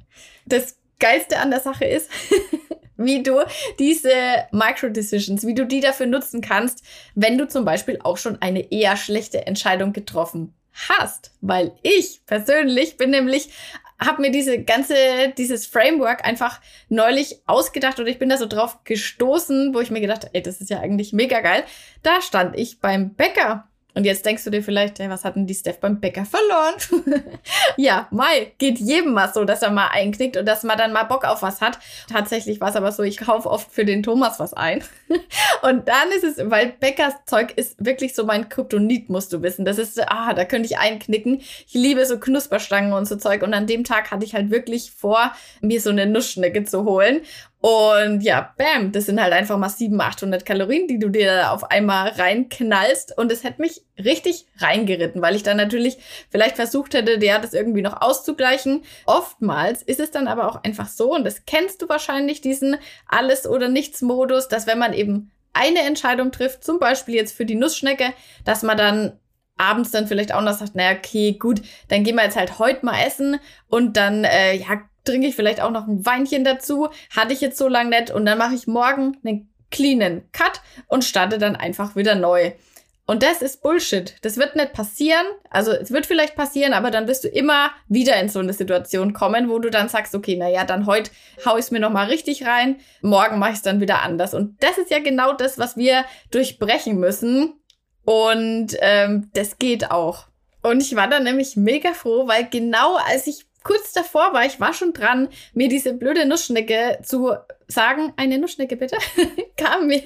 Das 0.48 0.78
Geilste 1.00 1.40
an 1.40 1.50
der 1.50 1.58
Sache 1.58 1.86
ist, 1.86 2.08
wie 2.96 3.24
du 3.24 3.42
diese 3.80 4.12
Micro-Decisions, 4.52 5.44
wie 5.44 5.54
du 5.54 5.66
die 5.66 5.80
dafür 5.80 6.06
nutzen 6.06 6.40
kannst, 6.40 6.84
wenn 7.16 7.36
du 7.36 7.48
zum 7.48 7.64
Beispiel 7.64 7.98
auch 8.02 8.16
schon 8.16 8.40
eine 8.40 8.70
eher 8.70 8.96
schlechte 8.96 9.44
Entscheidung 9.46 9.92
getroffen 9.92 10.54
hast. 10.88 11.32
Weil 11.40 11.72
ich 11.82 12.20
persönlich 12.26 12.96
bin 12.96 13.10
nämlich 13.10 13.50
habe 13.98 14.22
mir 14.22 14.30
diese 14.30 14.62
ganze, 14.62 14.94
dieses 15.36 15.66
Framework 15.66 16.24
einfach 16.24 16.60
neulich 16.88 17.40
ausgedacht 17.46 17.98
und 17.98 18.06
ich 18.06 18.18
bin 18.18 18.28
da 18.28 18.36
so 18.36 18.46
drauf 18.46 18.84
gestoßen, 18.84 19.74
wo 19.74 19.80
ich 19.80 19.90
mir 19.90 20.00
gedacht, 20.00 20.28
ey, 20.32 20.42
das 20.42 20.60
ist 20.60 20.70
ja 20.70 20.80
eigentlich 20.80 21.12
mega 21.12 21.40
geil. 21.40 21.64
Da 22.02 22.20
stand 22.20 22.58
ich 22.58 22.80
beim 22.80 23.14
Bäcker 23.14 23.68
und 23.96 24.04
jetzt 24.04 24.26
denkst 24.26 24.44
du 24.44 24.50
dir 24.50 24.62
vielleicht, 24.62 24.98
hey, 24.98 25.08
was 25.08 25.24
hat 25.24 25.36
denn 25.36 25.46
die 25.46 25.54
Steph 25.54 25.80
beim 25.80 26.00
Bäcker 26.00 26.26
verloren? 26.26 26.74
ja, 27.78 28.08
Mai, 28.10 28.52
geht 28.58 28.78
jedem 28.78 29.14
mal 29.14 29.32
so, 29.32 29.44
dass 29.44 29.62
er 29.62 29.70
mal 29.70 29.88
einknickt 29.88 30.36
und 30.36 30.44
dass 30.44 30.64
man 30.64 30.76
dann 30.76 30.92
mal 30.92 31.04
Bock 31.04 31.24
auf 31.24 31.40
was 31.40 31.62
hat. 31.62 31.78
Tatsächlich 32.12 32.60
war 32.60 32.68
es 32.68 32.76
aber 32.76 32.92
so, 32.92 33.02
ich 33.02 33.16
kaufe 33.16 33.48
oft 33.48 33.72
für 33.72 33.86
den 33.86 34.02
Thomas 34.02 34.38
was 34.38 34.52
ein. 34.52 34.84
und 35.62 35.88
dann 35.88 36.10
ist 36.14 36.24
es, 36.24 36.50
weil 36.50 36.74
Bäckers 36.78 37.14
Zeug 37.24 37.54
ist 37.56 37.82
wirklich 37.82 38.14
so 38.14 38.26
mein 38.26 38.50
Kryptonit, 38.50 39.08
musst 39.08 39.32
du 39.32 39.40
wissen. 39.40 39.64
Das 39.64 39.78
ist, 39.78 39.98
ah, 40.10 40.34
da 40.34 40.44
könnte 40.44 40.66
ich 40.66 40.76
einknicken. 40.76 41.40
Ich 41.66 41.72
liebe 41.72 42.04
so 42.04 42.20
Knusperstangen 42.20 42.92
und 42.92 43.08
so 43.08 43.16
Zeug. 43.16 43.42
Und 43.42 43.54
an 43.54 43.66
dem 43.66 43.82
Tag 43.84 44.10
hatte 44.10 44.26
ich 44.26 44.34
halt 44.34 44.50
wirklich 44.50 44.90
vor, 44.90 45.32
mir 45.62 45.80
so 45.80 45.88
eine 45.88 46.04
Nussschnecke 46.04 46.64
zu 46.64 46.84
holen. 46.84 47.22
Und 47.60 48.20
ja, 48.20 48.54
bam, 48.56 48.92
das 48.92 49.06
sind 49.06 49.20
halt 49.20 49.32
einfach 49.32 49.56
mal 49.58 49.68
700, 49.68 50.08
800 50.08 50.46
Kalorien, 50.46 50.86
die 50.86 50.98
du 50.98 51.08
dir 51.08 51.50
auf 51.52 51.70
einmal 51.70 52.10
reinknallst. 52.10 53.16
Und 53.16 53.32
es 53.32 53.44
hätte 53.44 53.60
mich 53.60 53.82
richtig 53.98 54.46
reingeritten, 54.58 55.22
weil 55.22 55.34
ich 55.34 55.42
dann 55.42 55.56
natürlich 55.56 55.98
vielleicht 56.30 56.56
versucht 56.56 56.94
hätte, 56.94 57.18
der 57.18 57.38
das 57.38 57.54
irgendwie 57.54 57.82
noch 57.82 58.00
auszugleichen. 58.00 58.82
Oftmals 59.06 59.82
ist 59.82 60.00
es 60.00 60.10
dann 60.10 60.28
aber 60.28 60.48
auch 60.48 60.62
einfach 60.64 60.88
so, 60.88 61.14
und 61.14 61.24
das 61.24 61.44
kennst 61.46 61.82
du 61.82 61.88
wahrscheinlich, 61.88 62.40
diesen 62.40 62.76
Alles- 63.08 63.46
oder 63.46 63.68
Nichts-Modus, 63.68 64.48
dass 64.48 64.66
wenn 64.66 64.78
man 64.78 64.92
eben 64.92 65.32
eine 65.52 65.80
Entscheidung 65.80 66.32
trifft, 66.32 66.62
zum 66.62 66.78
Beispiel 66.78 67.14
jetzt 67.14 67.34
für 67.34 67.46
die 67.46 67.54
Nussschnecke, 67.54 68.12
dass 68.44 68.62
man 68.62 68.76
dann 68.76 69.18
abends 69.56 69.90
dann 69.90 70.06
vielleicht 70.06 70.34
auch 70.34 70.42
noch 70.42 70.52
sagt, 70.52 70.74
naja, 70.74 70.96
okay, 70.96 71.32
gut, 71.32 71.62
dann 71.88 72.04
gehen 72.04 72.16
wir 72.16 72.24
jetzt 72.24 72.36
halt 72.36 72.58
heute 72.58 72.84
mal 72.84 73.00
essen 73.06 73.40
und 73.68 73.96
dann, 73.96 74.24
äh, 74.24 74.54
ja, 74.54 74.82
trinke 75.06 75.28
ich 75.28 75.36
vielleicht 75.36 75.60
auch 75.60 75.70
noch 75.70 75.86
ein 75.86 76.04
Weinchen 76.04 76.44
dazu. 76.44 76.88
Hatte 77.14 77.32
ich 77.32 77.40
jetzt 77.40 77.58
so 77.58 77.68
lange 77.68 77.90
nicht. 77.90 78.10
Und 78.10 78.26
dann 78.26 78.38
mache 78.38 78.54
ich 78.54 78.66
morgen 78.66 79.16
einen 79.24 79.48
cleanen 79.70 80.30
Cut 80.32 80.60
und 80.88 81.04
starte 81.04 81.38
dann 81.38 81.56
einfach 81.56 81.96
wieder 81.96 82.14
neu. 82.14 82.52
Und 83.08 83.22
das 83.22 83.40
ist 83.40 83.62
Bullshit. 83.62 84.16
Das 84.22 84.36
wird 84.36 84.56
nicht 84.56 84.72
passieren. 84.72 85.24
Also 85.48 85.70
es 85.70 85.92
wird 85.92 86.06
vielleicht 86.06 86.34
passieren, 86.34 86.72
aber 86.72 86.90
dann 86.90 87.06
wirst 87.06 87.22
du 87.22 87.28
immer 87.28 87.70
wieder 87.88 88.16
in 88.20 88.28
so 88.28 88.40
eine 88.40 88.52
Situation 88.52 89.12
kommen, 89.12 89.48
wo 89.48 89.60
du 89.60 89.70
dann 89.70 89.88
sagst, 89.88 90.14
okay, 90.14 90.36
na 90.36 90.48
ja, 90.48 90.64
dann 90.64 90.86
heute 90.86 91.12
hau 91.44 91.56
ich 91.56 91.66
es 91.66 91.70
mir 91.70 91.78
noch 91.78 91.92
mal 91.92 92.08
richtig 92.08 92.44
rein. 92.44 92.80
Morgen 93.02 93.38
mache 93.38 93.50
ich 93.50 93.56
es 93.56 93.62
dann 93.62 93.80
wieder 93.80 94.02
anders. 94.02 94.34
Und 94.34 94.60
das 94.62 94.76
ist 94.76 94.90
ja 94.90 94.98
genau 94.98 95.32
das, 95.32 95.56
was 95.56 95.76
wir 95.76 96.04
durchbrechen 96.32 96.98
müssen. 96.98 97.54
Und 98.04 98.76
ähm, 98.80 99.30
das 99.34 99.58
geht 99.58 99.90
auch. 99.92 100.26
Und 100.62 100.80
ich 100.80 100.96
war 100.96 101.08
dann 101.08 101.22
nämlich 101.22 101.56
mega 101.56 101.92
froh, 101.92 102.26
weil 102.26 102.48
genau 102.48 102.96
als 102.96 103.28
ich 103.28 103.45
kurz 103.66 103.92
davor 103.92 104.32
war, 104.32 104.46
ich 104.46 104.60
war 104.60 104.72
schon 104.72 104.92
dran, 104.92 105.28
mir 105.52 105.68
diese 105.68 105.92
blöde 105.92 106.24
Nussschnecke 106.24 107.00
zu 107.02 107.32
sagen, 107.66 108.12
eine 108.16 108.38
Nussschnecke 108.38 108.76
bitte, 108.76 108.96
kam 109.56 109.88
mir 109.88 110.02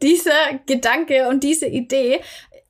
dieser 0.00 0.60
Gedanke 0.66 1.28
und 1.28 1.42
diese 1.42 1.66
Idee. 1.66 2.20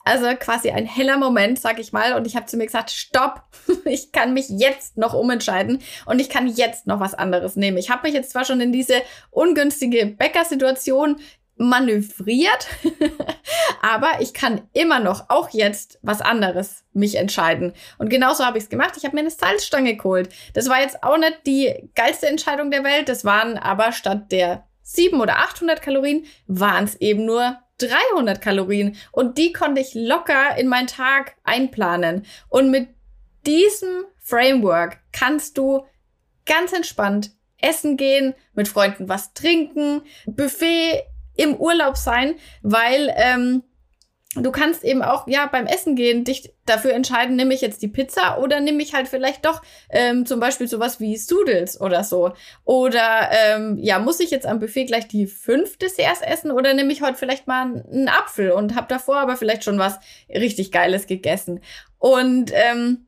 Also 0.04 0.26
quasi 0.34 0.70
ein 0.70 0.86
heller 0.86 1.16
Moment, 1.16 1.60
sag 1.60 1.78
ich 1.78 1.92
mal. 1.92 2.14
Und 2.14 2.26
ich 2.26 2.34
habe 2.34 2.46
zu 2.46 2.56
mir 2.56 2.66
gesagt, 2.66 2.90
stopp, 2.90 3.42
ich 3.84 4.10
kann 4.10 4.34
mich 4.34 4.48
jetzt 4.48 4.96
noch 4.96 5.14
umentscheiden 5.14 5.80
und 6.06 6.18
ich 6.18 6.28
kann 6.28 6.48
jetzt 6.48 6.86
noch 6.86 6.98
was 6.98 7.14
anderes 7.14 7.54
nehmen. 7.54 7.76
Ich 7.76 7.90
habe 7.90 8.08
mich 8.08 8.14
jetzt 8.14 8.30
zwar 8.30 8.44
schon 8.44 8.60
in 8.60 8.72
diese 8.72 9.02
ungünstige 9.30 10.06
Bäckersituation 10.06 11.20
manövriert, 11.62 12.66
aber 13.82 14.20
ich 14.20 14.34
kann 14.34 14.68
immer 14.72 15.00
noch, 15.00 15.30
auch 15.30 15.50
jetzt, 15.50 15.98
was 16.02 16.20
anderes 16.20 16.84
mich 16.92 17.16
entscheiden. 17.16 17.72
Und 17.98 18.10
genauso 18.10 18.44
habe 18.44 18.58
ich 18.58 18.64
es 18.64 18.70
gemacht. 18.70 18.94
Ich 18.96 19.04
habe 19.04 19.14
mir 19.14 19.20
eine 19.20 19.30
Salzstange 19.30 19.96
geholt. 19.96 20.28
Das 20.54 20.68
war 20.68 20.80
jetzt 20.80 21.02
auch 21.02 21.16
nicht 21.16 21.40
die 21.46 21.90
geilste 21.94 22.26
Entscheidung 22.26 22.70
der 22.70 22.84
Welt. 22.84 23.08
Das 23.08 23.24
waren 23.24 23.56
aber 23.58 23.92
statt 23.92 24.30
der 24.32 24.66
700 24.82 25.22
oder 25.22 25.38
800 25.38 25.82
Kalorien, 25.82 26.26
waren 26.46 26.84
es 26.84 26.96
eben 27.00 27.24
nur 27.24 27.56
300 27.78 28.40
Kalorien. 28.40 28.96
Und 29.10 29.38
die 29.38 29.52
konnte 29.52 29.80
ich 29.80 29.94
locker 29.94 30.56
in 30.56 30.68
meinen 30.68 30.86
Tag 30.86 31.36
einplanen. 31.44 32.26
Und 32.48 32.70
mit 32.70 32.88
diesem 33.46 34.04
Framework 34.18 34.98
kannst 35.12 35.58
du 35.58 35.84
ganz 36.46 36.72
entspannt 36.72 37.32
essen 37.62 37.96
gehen, 37.96 38.34
mit 38.54 38.68
Freunden 38.68 39.08
was 39.08 39.34
trinken, 39.34 40.02
Buffet 40.26 41.04
im 41.42 41.56
Urlaub 41.56 41.96
sein, 41.96 42.34
weil 42.62 43.12
ähm, 43.16 43.62
du 44.34 44.50
kannst 44.50 44.82
eben 44.84 45.02
auch 45.02 45.26
ja 45.26 45.46
beim 45.46 45.66
Essen 45.66 45.94
gehen 45.94 46.24
dich 46.24 46.54
dafür 46.64 46.92
entscheiden, 46.94 47.36
nehme 47.36 47.52
ich 47.52 47.60
jetzt 47.60 47.82
die 47.82 47.88
Pizza 47.88 48.38
oder 48.38 48.60
nehme 48.60 48.82
ich 48.82 48.94
halt 48.94 49.08
vielleicht 49.08 49.44
doch 49.44 49.62
ähm, 49.90 50.24
zum 50.24 50.40
Beispiel 50.40 50.68
sowas 50.68 51.00
wie 51.00 51.18
Studels 51.18 51.80
oder 51.80 52.04
so. 52.04 52.32
Oder 52.64 53.30
ähm, 53.30 53.78
ja, 53.78 53.98
muss 53.98 54.20
ich 54.20 54.30
jetzt 54.30 54.46
am 54.46 54.58
Buffet 54.58 54.86
gleich 54.86 55.08
die 55.08 55.26
fünf 55.26 55.76
Desserts 55.76 56.22
essen 56.22 56.50
oder 56.50 56.72
nehme 56.72 56.92
ich 56.92 57.02
heute 57.02 57.18
vielleicht 57.18 57.46
mal 57.46 57.62
einen 57.62 58.08
Apfel 58.08 58.52
und 58.52 58.74
habe 58.74 58.86
davor 58.88 59.16
aber 59.16 59.36
vielleicht 59.36 59.64
schon 59.64 59.78
was 59.78 59.98
richtig 60.28 60.72
Geiles 60.72 61.06
gegessen. 61.06 61.60
Und 61.98 62.52
ähm, 62.54 63.06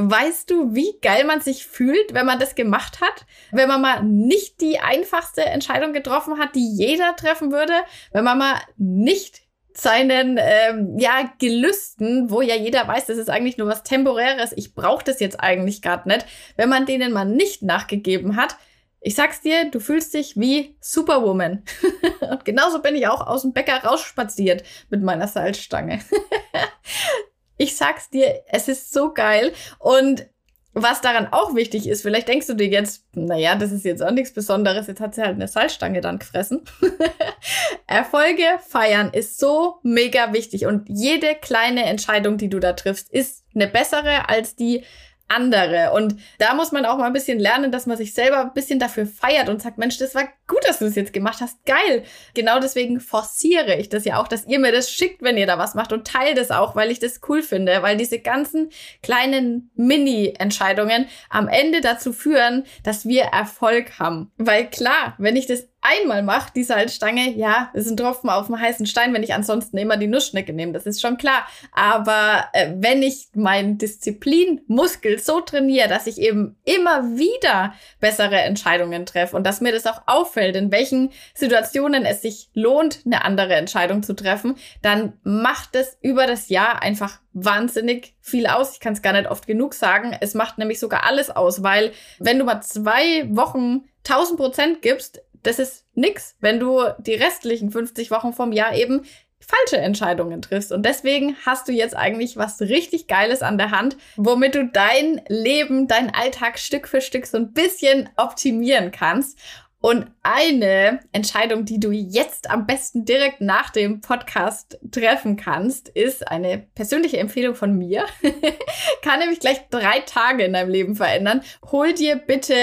Weißt 0.00 0.48
du, 0.48 0.76
wie 0.76 0.94
geil 1.02 1.24
man 1.24 1.40
sich 1.40 1.66
fühlt, 1.66 2.14
wenn 2.14 2.24
man 2.24 2.38
das 2.38 2.54
gemacht 2.54 3.00
hat? 3.00 3.26
Wenn 3.50 3.66
man 3.66 3.80
mal 3.80 4.04
nicht 4.04 4.60
die 4.60 4.78
einfachste 4.78 5.44
Entscheidung 5.44 5.92
getroffen 5.92 6.38
hat, 6.38 6.54
die 6.54 6.72
jeder 6.72 7.16
treffen 7.16 7.50
würde? 7.50 7.72
Wenn 8.12 8.22
man 8.22 8.38
mal 8.38 8.60
nicht 8.76 9.42
seinen 9.74 10.38
ähm, 10.40 10.96
ja 10.98 11.28
Gelüsten, 11.40 12.30
wo 12.30 12.42
ja 12.42 12.54
jeder 12.54 12.86
weiß, 12.86 13.06
das 13.06 13.18
ist 13.18 13.28
eigentlich 13.28 13.58
nur 13.58 13.66
was 13.66 13.82
temporäres, 13.82 14.52
ich 14.54 14.76
brauche 14.76 15.04
das 15.04 15.18
jetzt 15.18 15.40
eigentlich 15.40 15.82
gerade 15.82 16.08
nicht, 16.08 16.26
wenn 16.56 16.68
man 16.68 16.86
denen 16.86 17.12
mal 17.12 17.24
nicht 17.24 17.62
nachgegeben 17.62 18.36
hat, 18.36 18.56
ich 19.00 19.16
sag's 19.16 19.40
dir, 19.40 19.70
du 19.70 19.80
fühlst 19.80 20.14
dich 20.14 20.36
wie 20.36 20.76
Superwoman. 20.80 21.64
Und 22.20 22.44
genauso 22.44 22.82
bin 22.82 22.94
ich 22.94 23.06
auch 23.08 23.26
aus 23.26 23.42
dem 23.42 23.52
Bäcker 23.52 23.84
rausspaziert 23.84 24.62
mit 24.90 25.02
meiner 25.02 25.26
Salzstange. 25.26 26.00
Ich 27.58 27.76
sag's 27.76 28.08
dir, 28.08 28.42
es 28.48 28.68
ist 28.68 28.92
so 28.92 29.12
geil. 29.12 29.52
Und 29.78 30.26
was 30.74 31.00
daran 31.00 31.28
auch 31.32 31.54
wichtig 31.54 31.88
ist, 31.88 32.02
vielleicht 32.02 32.28
denkst 32.28 32.46
du 32.46 32.54
dir 32.54 32.68
jetzt, 32.68 33.04
naja, 33.14 33.56
das 33.56 33.72
ist 33.72 33.84
jetzt 33.84 34.02
auch 34.02 34.10
nichts 34.10 34.32
Besonderes, 34.32 34.86
jetzt 34.86 35.00
hat 35.00 35.14
sie 35.14 35.22
halt 35.22 35.34
eine 35.34 35.48
Salzstange 35.48 36.00
dann 36.00 36.18
gefressen. 36.18 36.62
Erfolge 37.86 38.44
feiern 38.66 39.10
ist 39.12 39.38
so 39.38 39.78
mega 39.82 40.32
wichtig 40.32 40.66
und 40.66 40.88
jede 40.88 41.34
kleine 41.34 41.84
Entscheidung, 41.84 42.38
die 42.38 42.48
du 42.48 42.60
da 42.60 42.74
triffst, 42.74 43.10
ist 43.10 43.44
eine 43.54 43.66
bessere 43.66 44.28
als 44.28 44.54
die 44.56 44.84
andere. 45.28 45.92
Und 45.92 46.16
da 46.38 46.54
muss 46.54 46.72
man 46.72 46.86
auch 46.86 46.98
mal 46.98 47.06
ein 47.06 47.12
bisschen 47.12 47.38
lernen, 47.38 47.70
dass 47.70 47.86
man 47.86 47.96
sich 47.96 48.14
selber 48.14 48.40
ein 48.40 48.54
bisschen 48.54 48.78
dafür 48.78 49.06
feiert 49.06 49.48
und 49.48 49.62
sagt, 49.62 49.78
Mensch, 49.78 49.98
das 49.98 50.14
war 50.14 50.24
gut, 50.46 50.66
dass 50.66 50.78
du 50.78 50.86
das 50.86 50.94
jetzt 50.94 51.12
gemacht 51.12 51.40
hast. 51.40 51.64
Geil. 51.66 52.04
Genau 52.34 52.58
deswegen 52.60 53.00
forciere 53.00 53.76
ich 53.76 53.88
das 53.88 54.04
ja 54.04 54.20
auch, 54.20 54.28
dass 54.28 54.46
ihr 54.46 54.58
mir 54.58 54.72
das 54.72 54.90
schickt, 54.90 55.22
wenn 55.22 55.36
ihr 55.36 55.46
da 55.46 55.58
was 55.58 55.74
macht 55.74 55.92
und 55.92 56.06
teile 56.06 56.34
das 56.34 56.50
auch, 56.50 56.74
weil 56.74 56.90
ich 56.90 56.98
das 56.98 57.20
cool 57.28 57.42
finde, 57.42 57.82
weil 57.82 57.96
diese 57.96 58.18
ganzen 58.18 58.70
kleinen 59.02 59.70
Mini-Entscheidungen 59.74 61.06
am 61.28 61.48
Ende 61.48 61.80
dazu 61.80 62.12
führen, 62.12 62.64
dass 62.82 63.06
wir 63.06 63.24
Erfolg 63.24 63.98
haben. 63.98 64.32
Weil 64.38 64.68
klar, 64.68 65.14
wenn 65.18 65.36
ich 65.36 65.46
das 65.46 65.68
einmal 65.80 66.22
mache, 66.22 66.52
die 66.54 66.64
Salzstange, 66.64 67.30
ja, 67.36 67.70
ist 67.72 67.88
ein 67.88 67.96
Tropfen 67.96 68.30
auf 68.30 68.46
dem 68.46 68.60
heißen 68.60 68.86
Stein, 68.86 69.14
wenn 69.14 69.22
ich 69.22 69.34
ansonsten 69.34 69.78
immer 69.78 69.96
die 69.96 70.06
Nussschnecke 70.06 70.52
nehme, 70.52 70.72
das 70.72 70.86
ist 70.86 71.00
schon 71.00 71.16
klar. 71.16 71.46
Aber 71.72 72.46
äh, 72.52 72.72
wenn 72.76 73.02
ich 73.02 73.28
meinen 73.34 73.78
Disziplinmuskel 73.78 75.18
so 75.18 75.40
trainiere, 75.40 75.88
dass 75.88 76.06
ich 76.06 76.18
eben 76.18 76.56
immer 76.64 77.16
wieder 77.16 77.74
bessere 78.00 78.40
Entscheidungen 78.40 79.06
treffe 79.06 79.36
und 79.36 79.44
dass 79.44 79.60
mir 79.60 79.72
das 79.72 79.86
auch 79.86 80.02
auffällt, 80.06 80.56
in 80.56 80.72
welchen 80.72 81.10
Situationen 81.34 82.04
es 82.04 82.22
sich 82.22 82.50
lohnt, 82.54 83.02
eine 83.06 83.24
andere 83.24 83.54
Entscheidung 83.54 84.02
zu 84.02 84.14
treffen, 84.14 84.56
dann 84.82 85.14
macht 85.22 85.76
es 85.76 85.96
über 86.00 86.26
das 86.26 86.48
Jahr 86.48 86.82
einfach 86.82 87.20
wahnsinnig 87.32 88.14
viel 88.20 88.46
aus. 88.46 88.72
Ich 88.72 88.80
kann 88.80 88.94
es 88.94 89.02
gar 89.02 89.12
nicht 89.12 89.30
oft 89.30 89.46
genug 89.46 89.74
sagen. 89.74 90.16
Es 90.20 90.34
macht 90.34 90.58
nämlich 90.58 90.80
sogar 90.80 91.04
alles 91.04 91.30
aus, 91.30 91.62
weil 91.62 91.92
wenn 92.18 92.38
du 92.38 92.44
mal 92.44 92.60
zwei 92.62 93.28
Wochen 93.30 93.84
1000 94.08 94.38
Prozent 94.38 94.82
gibst, 94.82 95.20
das 95.42 95.58
ist 95.58 95.86
nix, 95.94 96.36
wenn 96.40 96.60
du 96.60 96.80
die 96.98 97.14
restlichen 97.14 97.70
50 97.70 98.10
Wochen 98.10 98.32
vom 98.32 98.52
Jahr 98.52 98.74
eben 98.74 99.02
falsche 99.40 99.78
Entscheidungen 99.78 100.42
triffst. 100.42 100.72
Und 100.72 100.84
deswegen 100.84 101.36
hast 101.46 101.68
du 101.68 101.72
jetzt 101.72 101.96
eigentlich 101.96 102.36
was 102.36 102.60
richtig 102.60 103.06
Geiles 103.06 103.42
an 103.42 103.58
der 103.58 103.70
Hand, 103.70 103.96
womit 104.16 104.54
du 104.54 104.66
dein 104.66 105.22
Leben, 105.28 105.88
dein 105.88 106.12
Alltag 106.14 106.58
Stück 106.58 106.88
für 106.88 107.00
Stück 107.00 107.26
so 107.26 107.38
ein 107.38 107.52
bisschen 107.52 108.08
optimieren 108.16 108.90
kannst. 108.90 109.38
Und 109.80 110.10
eine 110.24 111.00
Entscheidung, 111.12 111.64
die 111.64 111.78
du 111.78 111.92
jetzt 111.92 112.50
am 112.50 112.66
besten 112.66 113.04
direkt 113.04 113.40
nach 113.40 113.70
dem 113.70 114.00
Podcast 114.00 114.76
treffen 114.90 115.36
kannst, 115.36 115.88
ist 115.88 116.26
eine 116.26 116.58
persönliche 116.74 117.18
Empfehlung 117.18 117.54
von 117.54 117.78
mir. 117.78 118.04
Kann 119.02 119.20
nämlich 119.20 119.38
gleich 119.38 119.60
drei 119.70 120.00
Tage 120.00 120.42
in 120.42 120.54
deinem 120.54 120.70
Leben 120.70 120.96
verändern. 120.96 121.42
Hol 121.70 121.94
dir 121.94 122.16
bitte 122.16 122.54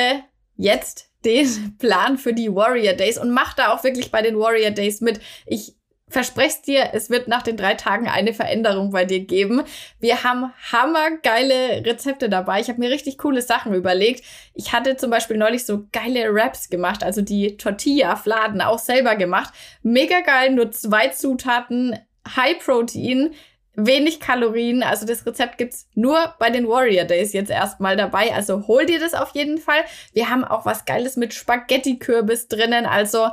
jetzt 0.58 1.10
den 1.26 1.78
Plan 1.78 2.18
für 2.18 2.34
die 2.34 2.54
Warrior 2.54 2.94
Days 2.94 3.18
und 3.18 3.32
mach 3.32 3.54
da 3.54 3.74
auch 3.74 3.84
wirklich 3.84 4.12
bei 4.12 4.22
den 4.22 4.38
Warrior 4.38 4.72
Days 4.72 5.02
mit. 5.02 5.20
Ich 5.46 5.76
verspreche 6.08 6.62
dir, 6.66 6.90
es 6.94 7.10
wird 7.10 7.28
nach 7.28 7.42
den 7.42 7.58
drei 7.58 7.74
Tagen 7.74 8.08
eine 8.08 8.34
Veränderung 8.34 8.92
bei 8.92 9.06
dir 9.06 9.22
geben. 9.22 9.64
Wir 10.00 10.24
haben 10.24 10.54
hammergeile 10.72 11.86
Rezepte 11.86 12.30
dabei. 12.30 12.62
Ich 12.62 12.70
habe 12.70 12.80
mir 12.80 12.92
richtig 12.92 13.18
coole 13.18 13.42
Sachen 13.42 13.74
überlegt. 13.74 14.24
Ich 14.54 14.72
hatte 14.72 14.98
zum 14.98 15.10
Beispiel 15.10 15.38
neulich 15.38 15.66
so 15.66 15.88
geile 15.92 16.34
Wraps 16.34 16.70
gemacht, 16.70 17.04
also 17.04 17.22
die 17.22 17.58
Tortilla-Fladen 17.58 18.62
auch 18.62 18.80
selber 18.80 19.16
gemacht. 19.16 19.54
Mega 19.82 20.22
geil, 20.22 20.52
nur 20.52 20.72
zwei 20.72 21.08
Zutaten, 21.10 21.98
High 22.36 22.60
Protein 22.64 23.34
wenig 23.76 24.20
Kalorien. 24.20 24.84
Also 24.84 25.06
das 25.06 25.26
Rezept 25.26 25.58
gibt's 25.58 25.88
nur 25.94 26.36
bei 26.40 26.50
den 26.50 26.68
Warrior 26.68 27.06
Days 27.06 27.34
jetzt 27.34 27.52
erstmal 27.52 27.96
dabei. 27.96 28.34
Also 28.34 28.68
hol 28.68 28.86
dir 28.86 29.00
das 29.00 29.14
auf 29.14 29.32
jeden 29.34 29.58
Fall. 29.58 29.84
Wir 30.14 30.30
haben 30.30 30.44
auch 30.44 30.66
was 30.66 30.86
Geiles 30.86 31.18
mit 31.18 31.34
Spaghetti-Kürbis 31.34 32.48
drinnen. 32.48 32.86
Also 32.86 33.30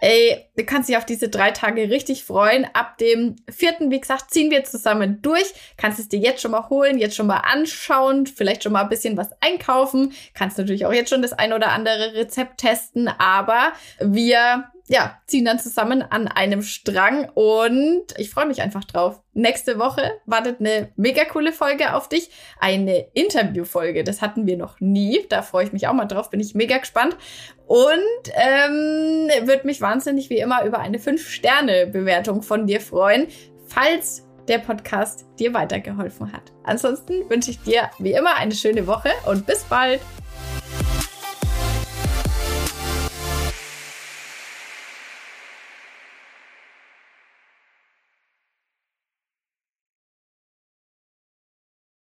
Ey, 0.00 0.48
du 0.56 0.64
kannst 0.64 0.88
dich 0.88 0.96
auf 0.96 1.06
diese 1.06 1.28
drei 1.28 1.50
Tage 1.50 1.90
richtig 1.90 2.22
freuen. 2.22 2.66
Ab 2.72 2.98
dem 2.98 3.34
vierten, 3.50 3.90
wie 3.90 4.00
gesagt, 4.00 4.30
ziehen 4.30 4.50
wir 4.50 4.62
zusammen 4.62 5.20
durch. 5.22 5.52
Kannst 5.76 5.98
es 5.98 6.08
dir 6.08 6.20
jetzt 6.20 6.40
schon 6.40 6.52
mal 6.52 6.68
holen, 6.68 6.98
jetzt 6.98 7.16
schon 7.16 7.26
mal 7.26 7.38
anschauen, 7.38 8.26
vielleicht 8.28 8.62
schon 8.62 8.72
mal 8.72 8.82
ein 8.82 8.88
bisschen 8.88 9.16
was 9.16 9.30
einkaufen. 9.40 10.12
Kannst 10.34 10.56
natürlich 10.56 10.86
auch 10.86 10.92
jetzt 10.92 11.10
schon 11.10 11.22
das 11.22 11.32
ein 11.32 11.52
oder 11.52 11.72
andere 11.72 12.14
Rezept 12.14 12.58
testen, 12.58 13.08
aber 13.08 13.72
wir 13.98 14.70
ja, 14.88 15.18
ziehen 15.26 15.44
dann 15.44 15.58
zusammen 15.58 16.02
an 16.02 16.28
einem 16.28 16.62
Strang 16.62 17.28
und 17.34 18.04
ich 18.16 18.30
freue 18.30 18.46
mich 18.46 18.62
einfach 18.62 18.84
drauf. 18.84 19.20
Nächste 19.34 19.78
Woche 19.78 20.02
wartet 20.24 20.60
eine 20.60 20.90
mega 20.96 21.24
coole 21.24 21.52
Folge 21.52 21.94
auf 21.94 22.08
dich. 22.08 22.30
Eine 22.58 23.06
Interviewfolge, 23.12 24.02
das 24.02 24.22
hatten 24.22 24.46
wir 24.46 24.56
noch 24.56 24.80
nie. 24.80 25.26
Da 25.28 25.42
freue 25.42 25.64
ich 25.64 25.72
mich 25.72 25.86
auch 25.86 25.92
mal 25.92 26.06
drauf, 26.06 26.30
bin 26.30 26.40
ich 26.40 26.54
mega 26.54 26.78
gespannt. 26.78 27.16
Und 27.66 28.32
ähm, 28.34 29.28
würde 29.46 29.66
mich 29.66 29.82
wahnsinnig 29.82 30.30
wie 30.30 30.38
immer 30.38 30.64
über 30.64 30.78
eine 30.78 30.98
5-Sterne-Bewertung 30.98 32.42
von 32.42 32.66
dir 32.66 32.80
freuen, 32.80 33.28
falls 33.66 34.26
der 34.48 34.58
Podcast 34.58 35.26
dir 35.38 35.52
weitergeholfen 35.52 36.32
hat. 36.32 36.52
Ansonsten 36.64 37.28
wünsche 37.28 37.50
ich 37.50 37.60
dir 37.60 37.90
wie 37.98 38.12
immer 38.12 38.36
eine 38.36 38.54
schöne 38.54 38.86
Woche 38.86 39.10
und 39.26 39.44
bis 39.44 39.64
bald. 39.64 40.00